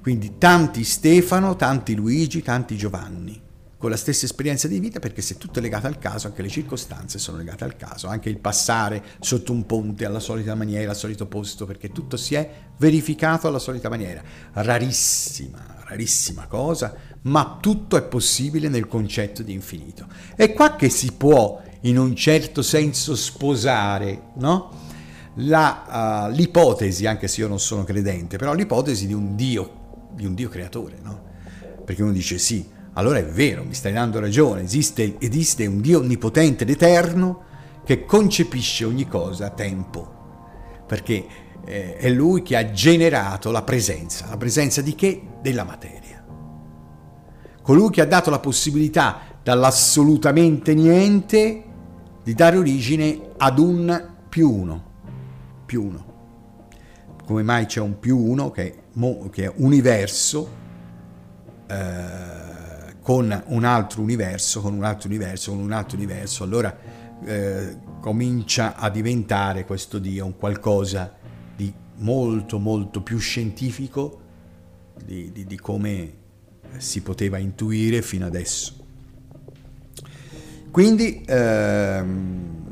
Quindi 0.00 0.34
tanti 0.38 0.84
Stefano, 0.84 1.56
tanti 1.56 1.96
Luigi, 1.96 2.42
tanti 2.42 2.76
Giovanni, 2.76 3.42
con 3.76 3.90
la 3.90 3.96
stessa 3.96 4.24
esperienza 4.24 4.68
di 4.68 4.78
vita, 4.78 5.00
perché 5.00 5.20
se 5.20 5.36
tutto 5.36 5.58
è 5.58 5.62
legato 5.62 5.88
al 5.88 5.98
caso, 5.98 6.28
anche 6.28 6.42
le 6.42 6.48
circostanze 6.48 7.18
sono 7.18 7.38
legate 7.38 7.64
al 7.64 7.74
caso, 7.74 8.06
anche 8.06 8.28
il 8.28 8.38
passare 8.38 9.02
sotto 9.18 9.50
un 9.50 9.66
ponte 9.66 10.04
alla 10.04 10.20
solita 10.20 10.54
maniera, 10.54 10.90
al 10.90 10.96
solito 10.96 11.26
posto, 11.26 11.66
perché 11.66 11.90
tutto 11.90 12.16
si 12.16 12.36
è 12.36 12.48
verificato 12.78 13.48
alla 13.48 13.58
solita 13.58 13.88
maniera. 13.88 14.22
Rarissima, 14.52 15.82
rarissima 15.88 16.46
cosa, 16.46 16.94
ma 17.22 17.58
tutto 17.60 17.96
è 17.96 18.02
possibile 18.02 18.68
nel 18.68 18.86
concetto 18.86 19.42
di 19.42 19.52
infinito. 19.52 20.06
È 20.34 20.52
qua 20.52 20.76
che 20.76 20.88
si 20.88 21.12
può 21.12 21.60
in 21.82 21.98
un 21.98 22.14
certo 22.14 22.62
senso 22.62 23.14
sposare, 23.14 24.30
no? 24.36 24.84
la, 25.36 26.28
uh, 26.28 26.34
l'ipotesi, 26.34 27.06
anche 27.06 27.28
se 27.28 27.40
io 27.40 27.48
non 27.48 27.60
sono 27.60 27.84
credente, 27.84 28.36
però 28.38 28.54
l'ipotesi 28.54 29.06
di 29.06 29.12
un 29.12 29.34
Dio, 29.34 30.08
di 30.12 30.24
un 30.24 30.34
Dio 30.34 30.48
creatore, 30.48 30.98
no? 31.02 31.24
Perché 31.84 32.02
uno 32.02 32.12
dice 32.12 32.38
sì, 32.38 32.66
allora 32.94 33.18
è 33.18 33.26
vero, 33.26 33.64
mi 33.64 33.74
stai 33.74 33.92
dando 33.92 34.18
ragione, 34.18 34.62
esiste, 34.62 35.16
esiste 35.18 35.66
un 35.66 35.80
Dio 35.80 35.98
onnipotente 35.98 36.64
ed 36.64 36.70
eterno 36.70 37.44
che 37.84 38.04
concepisce 38.04 38.84
ogni 38.84 39.06
cosa 39.06 39.46
a 39.46 39.50
tempo, 39.50 40.82
perché 40.86 41.26
eh, 41.64 41.96
è 41.96 42.08
Lui 42.08 42.42
che 42.42 42.56
ha 42.56 42.70
generato 42.72 43.50
la 43.50 43.62
presenza, 43.62 44.26
la 44.28 44.36
presenza 44.36 44.80
di 44.80 44.94
che? 44.94 45.22
Della 45.42 45.64
materia. 45.64 46.05
Colui 47.66 47.90
che 47.90 48.00
ha 48.00 48.06
dato 48.06 48.30
la 48.30 48.38
possibilità 48.38 49.18
dall'assolutamente 49.42 50.72
niente 50.72 51.64
di 52.22 52.32
dare 52.32 52.58
origine 52.58 53.32
ad 53.36 53.58
un 53.58 54.08
più 54.28 54.48
uno, 54.48 54.84
più 55.66 55.82
uno. 55.82 56.04
Come 57.24 57.42
mai 57.42 57.66
c'è 57.66 57.80
un 57.80 57.98
più 57.98 58.18
uno 58.18 58.52
che, 58.52 58.84
che 59.32 59.46
è 59.46 59.52
universo 59.56 60.48
eh, 61.66 62.94
con 63.02 63.42
un 63.46 63.64
altro 63.64 64.00
universo, 64.00 64.60
con 64.60 64.72
un 64.72 64.84
altro 64.84 65.08
universo, 65.08 65.50
con 65.50 65.58
un 65.58 65.72
altro 65.72 65.96
universo, 65.96 66.44
allora 66.44 66.78
eh, 67.24 67.78
comincia 67.98 68.76
a 68.76 68.88
diventare 68.90 69.64
questo 69.64 69.98
Dio 69.98 70.24
un 70.24 70.36
qualcosa 70.36 71.16
di 71.56 71.74
molto 71.96 72.60
molto 72.60 73.02
più 73.02 73.18
scientifico 73.18 74.20
di, 75.04 75.32
di, 75.32 75.46
di 75.46 75.58
come 75.58 76.24
si 76.78 77.00
poteva 77.02 77.38
intuire 77.38 78.02
fino 78.02 78.26
adesso. 78.26 78.84
Quindi 80.70 81.22
ehm, 81.26 82.64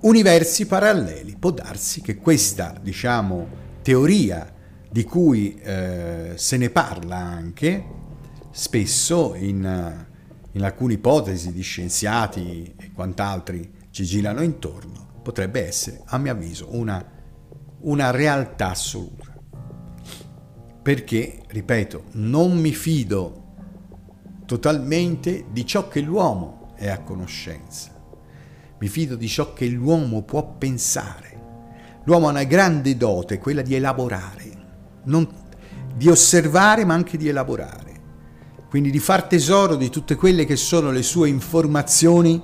universi 0.00 0.66
paralleli, 0.66 1.36
può 1.38 1.50
darsi 1.50 2.00
che 2.00 2.16
questa, 2.16 2.74
diciamo, 2.80 3.60
teoria 3.82 4.50
di 4.90 5.04
cui 5.04 5.56
eh, 5.56 6.32
se 6.34 6.56
ne 6.56 6.70
parla 6.70 7.16
anche 7.16 7.84
spesso 8.50 9.34
in, 9.34 10.06
in 10.52 10.62
alcune 10.62 10.94
ipotesi 10.94 11.52
di 11.52 11.62
scienziati 11.62 12.74
e 12.76 12.90
quant'altri 12.92 13.70
ci 13.90 14.04
girano 14.04 14.42
intorno, 14.42 15.20
potrebbe 15.22 15.66
essere, 15.66 16.02
a 16.06 16.18
mio 16.18 16.32
avviso, 16.32 16.68
una, 16.70 17.04
una 17.80 18.10
realtà 18.10 18.70
assoluta. 18.70 19.31
Perché, 20.82 21.38
ripeto, 21.46 22.04
non 22.12 22.58
mi 22.58 22.72
fido 22.72 23.42
totalmente 24.46 25.44
di 25.52 25.64
ciò 25.64 25.86
che 25.86 26.00
l'uomo 26.00 26.72
è 26.74 26.88
a 26.88 26.98
conoscenza. 27.02 27.90
Mi 28.78 28.88
fido 28.88 29.14
di 29.14 29.28
ciò 29.28 29.52
che 29.52 29.68
l'uomo 29.68 30.22
può 30.22 30.56
pensare. 30.58 31.40
L'uomo 32.04 32.26
ha 32.26 32.30
una 32.30 32.42
grande 32.42 32.96
dote, 32.96 33.38
quella 33.38 33.62
di 33.62 33.76
elaborare, 33.76 34.50
non, 35.04 35.28
di 35.94 36.08
osservare 36.08 36.84
ma 36.84 36.94
anche 36.94 37.16
di 37.16 37.28
elaborare. 37.28 38.00
Quindi 38.68 38.90
di 38.90 38.98
far 38.98 39.24
tesoro 39.24 39.76
di 39.76 39.88
tutte 39.88 40.16
quelle 40.16 40.44
che 40.44 40.56
sono 40.56 40.90
le 40.90 41.02
sue 41.02 41.28
informazioni 41.28 42.42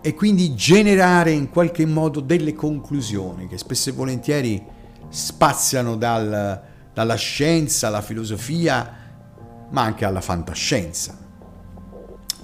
e 0.00 0.14
quindi 0.14 0.54
generare 0.56 1.30
in 1.30 1.48
qualche 1.48 1.86
modo 1.86 2.20
delle 2.20 2.54
conclusioni 2.54 3.46
che 3.46 3.58
spesso 3.58 3.90
e 3.90 3.92
volentieri 3.92 4.64
spaziano 5.10 5.96
dal, 5.96 6.69
dalla 7.00 7.14
scienza 7.14 7.86
alla 7.86 8.02
filosofia, 8.02 8.94
ma 9.70 9.82
anche 9.82 10.04
alla 10.04 10.20
fantascienza 10.20 11.28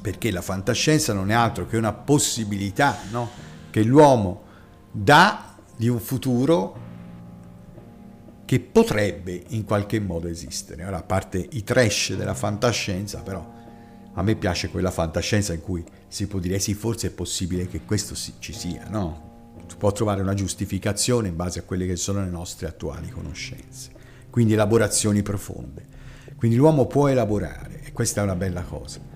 perché 0.07 0.31
la 0.31 0.41
fantascienza 0.41 1.13
non 1.13 1.33
è 1.33 1.35
altro 1.35 1.67
che 1.67 1.77
una 1.77 1.93
possibilità 1.93 2.97
no? 3.11 3.29
che 3.71 3.83
l'uomo 3.83 4.45
dà 4.93 5.57
di 5.77 5.89
un 5.89 5.99
futuro 5.99 6.85
che 8.45 8.61
potrebbe 8.61 9.43
in 9.49 9.65
qualche 9.65 9.99
modo 9.99 10.29
esistere. 10.29 10.85
Ora, 10.85 10.99
a 10.99 11.03
parte 11.03 11.45
i 11.51 11.65
trash 11.65 12.15
della 12.15 12.35
fantascienza, 12.35 13.23
però 13.23 13.53
a 14.15 14.23
me 14.23 14.37
piace 14.37 14.69
quella 14.71 14.93
fantascienza 14.93 15.53
in 15.53 15.61
cui 15.61 15.85
si 16.07 16.29
può 16.29 16.39
dire 16.39 16.61
sì, 16.61 16.75
forse 16.75 17.09
è 17.09 17.11
possibile 17.11 17.67
che 17.67 17.81
questo 17.85 18.15
ci 18.39 18.53
sia, 18.53 18.87
no? 18.89 19.57
Si 19.67 19.75
può 19.77 19.91
trovare 19.91 20.23
una 20.23 20.35
giustificazione 20.35 21.27
in 21.27 21.35
base 21.35 21.59
a 21.59 21.63
quelle 21.63 21.85
che 21.85 21.97
sono 21.97 22.21
le 22.21 22.31
nostre 22.31 22.69
attuali 22.69 23.11
conoscenze. 23.11 23.96
Quindi 24.37 24.53
elaborazioni 24.53 25.23
profonde. 25.23 25.85
Quindi 26.37 26.59
l'uomo 26.59 26.87
può 26.87 27.09
elaborare 27.09 27.81
e 27.85 27.93
questa 27.93 28.21
è 28.21 28.25
una 28.25 28.35
bella 28.37 28.63
cosa 28.63 29.15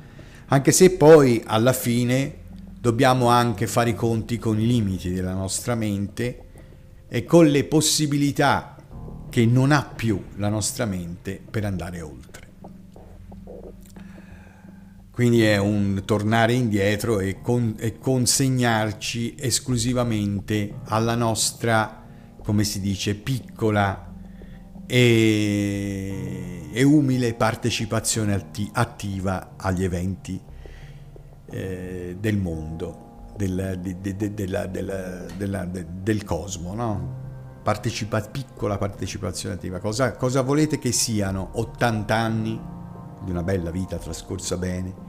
anche 0.52 0.72
se 0.72 0.90
poi 0.96 1.42
alla 1.46 1.72
fine 1.72 2.38
dobbiamo 2.80 3.28
anche 3.28 3.68
fare 3.68 3.90
i 3.90 3.94
conti 3.94 4.37
con 4.37 4.59
i 4.59 4.66
limiti 4.66 5.12
della 5.12 5.33
nostra 5.33 5.76
mente 5.76 6.46
e 7.09 7.24
con 7.24 7.46
le 7.46 7.64
possibilità 7.64 8.74
che 9.28 9.46
non 9.46 9.70
ha 9.70 9.85
più 9.85 10.20
la 10.37 10.48
nostra 10.48 10.87
mente 10.87 11.40
per 11.48 11.64
andare 11.64 12.00
oltre. 12.00 12.48
Quindi 15.12 15.44
è 15.44 15.56
un 15.56 16.02
tornare 16.04 16.52
indietro 16.54 17.20
e, 17.20 17.40
con, 17.40 17.76
e 17.78 17.98
consegnarci 17.98 19.37
esclusivamente 19.38 20.80
alla 20.87 21.14
nostra, 21.14 22.04
come 22.42 22.64
si 22.64 22.80
dice, 22.80 23.14
piccola 23.14 24.10
e, 24.92 26.68
e 26.72 26.83
umile 26.83 27.35
partecipazione 27.35 28.35
atti, 28.35 28.68
attiva 28.72 29.53
agli 29.57 29.85
eventi 29.85 30.40
eh, 31.48 32.16
del 32.18 32.37
mondo, 32.37 33.29
del, 33.37 33.79
de, 33.81 34.00
de, 34.00 34.35
de, 34.35 35.87
del 36.03 36.24
cosmo, 36.24 36.74
no? 36.74 37.18
Partecipa, 37.62 38.20
piccola 38.22 38.79
partecipazione 38.79 39.55
attiva. 39.55 39.79
Cosa, 39.79 40.16
cosa 40.16 40.42
volete 40.42 40.81
che 40.81 40.90
siano 40.90 41.50
80 41.53 42.14
anni 42.16 42.61
di 43.22 43.31
una 43.31 43.44
bella 43.44 43.70
vita 43.70 43.96
trascorsa 43.96 44.57
bene 44.57 45.09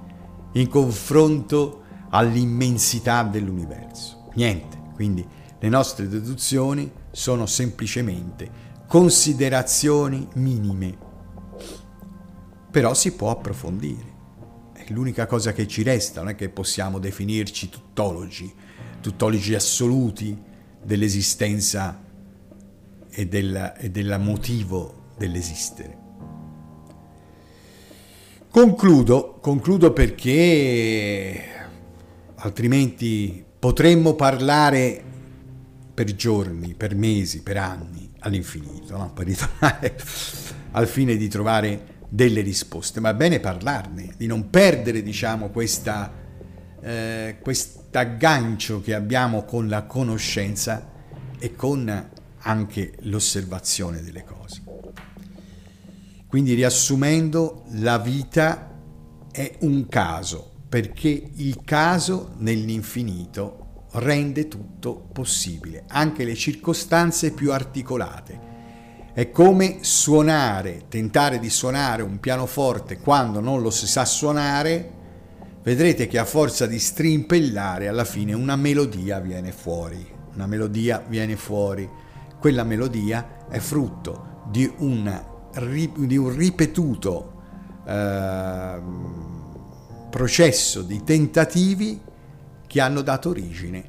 in 0.54 0.67
confronto 0.67 1.82
all'immensità 2.12 3.24
dell'universo? 3.24 4.28
Niente. 4.36 4.78
Quindi 4.94 5.26
le 5.58 5.70
nostre 5.70 6.08
deduzioni 6.08 6.91
sono 7.10 7.48
semplicemente 7.48 8.70
considerazioni 8.91 10.27
minime, 10.34 10.97
però 12.69 12.93
si 12.93 13.13
può 13.13 13.30
approfondire. 13.30 14.10
È 14.73 14.84
l'unica 14.89 15.27
cosa 15.27 15.54
che 15.54 15.65
ci 15.65 15.82
resta, 15.82 16.19
non 16.19 16.32
è 16.32 16.36
che 16.36 16.49
possiamo 16.49 16.99
definirci 16.99 17.69
tuttologi, 17.69 18.54
tuttologi 18.99 19.56
assoluti 19.56 20.38
dell'esistenza 20.84 22.04
e 23.10 23.27
del, 23.27 23.75
e 23.77 23.89
del 23.89 24.17
motivo 24.19 25.12
dell'esistere. 25.17 25.97
Concludo, 28.49 29.38
concludo 29.39 29.93
perché 29.93 31.69
altrimenti 32.36 33.41
potremmo 33.58 34.15
parlare 34.15 35.01
per 35.93 36.13
giorni, 36.13 36.73
per 36.73 36.93
mesi, 36.93 37.41
per 37.41 37.56
anni 37.56 38.11
all'infinito, 38.21 38.97
no? 38.97 39.12
per 39.13 39.27
ritornare 39.27 39.97
al 40.71 40.88
fine 40.88 41.15
di 41.15 41.27
trovare 41.27 41.99
delle 42.10 42.41
risposte, 42.41 42.99
ma 42.99 43.12
è 43.12 43.15
bene 43.15 43.39
parlarne, 43.39 44.13
di 44.17 44.27
non 44.27 44.49
perdere 44.49 45.01
diciamo 45.01 45.49
questa, 45.49 46.12
eh, 46.81 47.38
aggancio 47.91 48.81
che 48.81 48.93
abbiamo 48.93 49.43
con 49.43 49.67
la 49.67 49.84
conoscenza 49.84 50.89
e 51.39 51.55
con 51.55 52.10
anche 52.39 52.93
l'osservazione 53.01 54.01
delle 54.01 54.23
cose. 54.23 54.62
Quindi 56.27 56.53
riassumendo, 56.53 57.63
la 57.71 57.97
vita 57.97 58.77
è 59.31 59.57
un 59.62 59.88
caso, 59.88 60.51
perché 60.67 61.29
il 61.36 61.62
caso 61.63 62.34
nell'infinito 62.38 63.61
rende 63.91 64.47
tutto 64.47 65.08
possibile, 65.12 65.84
anche 65.88 66.23
le 66.23 66.36
circostanze 66.36 67.32
più 67.32 67.51
articolate. 67.51 68.49
È 69.13 69.30
come 69.30 69.80
suonare, 69.82 70.84
tentare 70.88 71.39
di 71.39 71.49
suonare 71.49 72.01
un 72.01 72.19
pianoforte 72.19 72.99
quando 72.99 73.41
non 73.41 73.62
lo 73.62 73.69
si 73.69 73.86
sa 73.86 74.06
suonare, 74.06 74.99
vedrete 75.63 76.08
che 76.08 76.17
a 76.17 76.25
forza 76.25 76.65
di 76.65 76.80
strimpellare 76.80 77.89
alla 77.89 78.06
fine 78.06 78.34
una 78.34 78.56
melodia 78.56 79.19
viene 79.19 79.51
fuori, 79.51 80.08
una 80.34 80.47
melodia 80.47 81.04
viene 81.06 81.36
fuori. 81.36 81.89
Quella 82.39 82.63
melodia 82.63 83.47
è 83.49 83.60
frutto 83.60 84.43
di 84.49 84.71
un, 84.77 85.23
di 85.97 86.17
un 86.17 86.36
ripetuto 86.36 87.34
eh, 87.86 88.82
processo 90.10 90.82
di 90.82 91.04
tentativi 91.04 92.01
che 92.71 92.79
hanno 92.79 93.01
dato 93.01 93.27
origine 93.27 93.84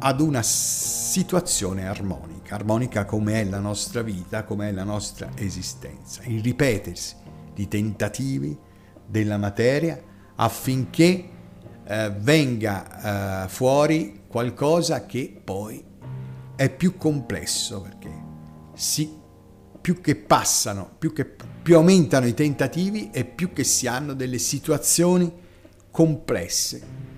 ad 0.00 0.20
una 0.20 0.42
situazione 0.42 1.86
armonica, 1.86 2.56
armonica 2.56 3.04
come 3.04 3.40
è 3.40 3.44
la 3.44 3.60
nostra 3.60 4.02
vita, 4.02 4.42
come 4.42 4.68
è 4.68 4.72
la 4.72 4.82
nostra 4.82 5.30
esistenza, 5.36 6.22
il 6.24 6.42
ripetersi 6.42 7.14
di 7.54 7.68
tentativi 7.68 8.58
della 9.06 9.38
materia 9.38 10.02
affinché 10.34 11.28
eh, 11.84 12.12
venga 12.18 13.44
eh, 13.44 13.48
fuori 13.48 14.22
qualcosa 14.26 15.06
che 15.06 15.40
poi 15.44 15.84
è 16.56 16.68
più 16.68 16.96
complesso 16.96 17.80
perché 17.80 18.10
si, 18.74 19.08
più 19.80 20.00
che 20.00 20.16
passano, 20.16 20.96
più 20.98 21.12
che 21.12 21.32
più 21.62 21.76
aumentano 21.76 22.26
i 22.26 22.34
tentativi 22.34 23.10
e 23.12 23.24
più 23.24 23.52
che 23.52 23.62
si 23.62 23.86
hanno 23.86 24.14
delle 24.14 24.38
situazioni 24.38 25.32
complesse 25.92 27.14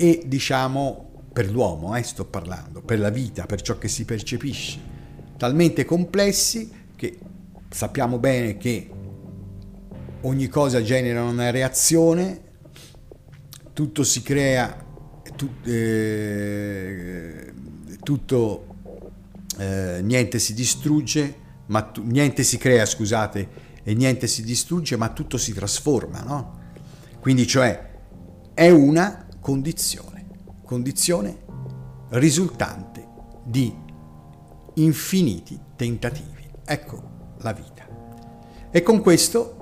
e 0.00 0.22
diciamo 0.24 1.10
per 1.30 1.50
l'uomo, 1.50 1.94
eh, 1.94 2.02
sto 2.02 2.24
parlando, 2.24 2.80
per 2.80 2.98
la 2.98 3.10
vita, 3.10 3.44
per 3.44 3.60
ciò 3.60 3.76
che 3.76 3.86
si 3.86 4.06
percepisce, 4.06 4.80
talmente 5.36 5.84
complessi 5.84 6.72
che 6.96 7.18
sappiamo 7.68 8.18
bene 8.18 8.56
che 8.56 8.90
ogni 10.22 10.48
cosa 10.48 10.82
genera 10.82 11.22
una 11.22 11.50
reazione, 11.50 12.40
tutto 13.74 14.02
si 14.02 14.22
crea, 14.22 14.74
tu, 15.36 15.50
eh, 15.64 17.52
tutto, 18.02 18.76
eh, 19.58 20.00
niente 20.02 20.38
si 20.38 20.54
distrugge, 20.54 21.34
ma 21.66 21.82
tu, 21.82 22.02
niente 22.04 22.42
si 22.42 22.56
crea, 22.56 22.86
scusate, 22.86 23.48
e 23.82 23.94
niente 23.94 24.26
si 24.26 24.42
distrugge, 24.42 24.96
ma 24.96 25.10
tutto 25.10 25.36
si 25.36 25.52
trasforma, 25.52 26.22
no? 26.22 26.58
Quindi, 27.20 27.46
cioè, 27.46 27.88
è 28.54 28.70
una 28.70 29.26
condizione, 29.50 30.26
condizione 30.64 31.38
risultante 32.10 33.04
di 33.42 33.74
infiniti 34.74 35.58
tentativi. 35.74 36.48
Ecco 36.64 37.02
la 37.38 37.52
vita. 37.52 37.84
E 38.70 38.82
con 38.84 39.00
questo 39.00 39.56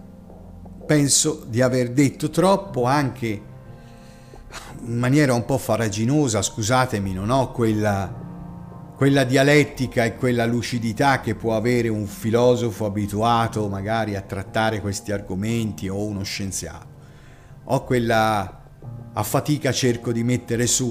penso 0.85 1.45
di 1.49 1.63
aver 1.63 1.93
detto 1.93 2.29
troppo 2.29 2.85
anche 2.85 3.43
in 4.83 4.99
maniera 4.99 5.33
un 5.33 5.47
po' 5.47 5.57
faraginosa, 5.57 6.43
scusatemi, 6.43 7.15
non 7.15 7.31
ho 7.31 7.51
quella, 7.53 8.13
quella 8.95 9.25
dialettica 9.25 10.05
e 10.05 10.17
quella 10.17 10.45
lucidità 10.45 11.23
che 11.23 11.35
può 11.35 11.57
avere 11.57 11.89
un 11.89 12.07
filosofo 12.07 12.85
abituato 12.85 13.67
magari 13.69 14.17
a 14.17 14.21
trattare 14.21 14.83
questi 14.83 15.13
argomenti 15.13 15.89
o 15.89 16.05
uno 16.05 16.25
scienziato. 16.25 16.87
Ho 17.65 17.85
quella, 17.85 18.68
a 19.19 19.23
fatica 19.25 19.73
cerco 19.73 20.13
di 20.13 20.23
mettere 20.23 20.69
su 20.69 20.87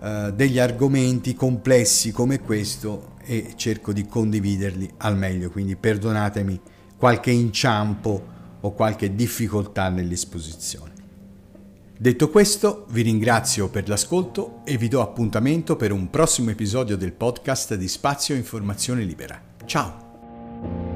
uh, 0.00 0.30
degli 0.30 0.58
argomenti 0.58 1.34
complessi 1.34 2.10
come 2.10 2.40
questo 2.40 3.16
e 3.22 3.52
cerco 3.56 3.92
di 3.92 4.06
condividerli 4.06 4.90
al 4.98 5.18
meglio, 5.18 5.50
quindi 5.50 5.76
perdonatemi 5.76 6.58
qualche 6.96 7.30
inciampo 7.30 8.34
o 8.58 8.72
qualche 8.72 9.14
difficoltà 9.14 9.90
nell'esposizione. 9.90 10.94
Detto 11.98 12.30
questo, 12.30 12.86
vi 12.90 13.02
ringrazio 13.02 13.68
per 13.68 13.86
l'ascolto 13.86 14.62
e 14.64 14.78
vi 14.78 14.88
do 14.88 15.02
appuntamento 15.02 15.76
per 15.76 15.92
un 15.92 16.08
prossimo 16.08 16.50
episodio 16.50 16.96
del 16.96 17.12
podcast 17.12 17.74
di 17.74 17.88
Spazio 17.88 18.34
Informazione 18.34 19.02
Libera. 19.02 19.40
Ciao! 19.66 20.95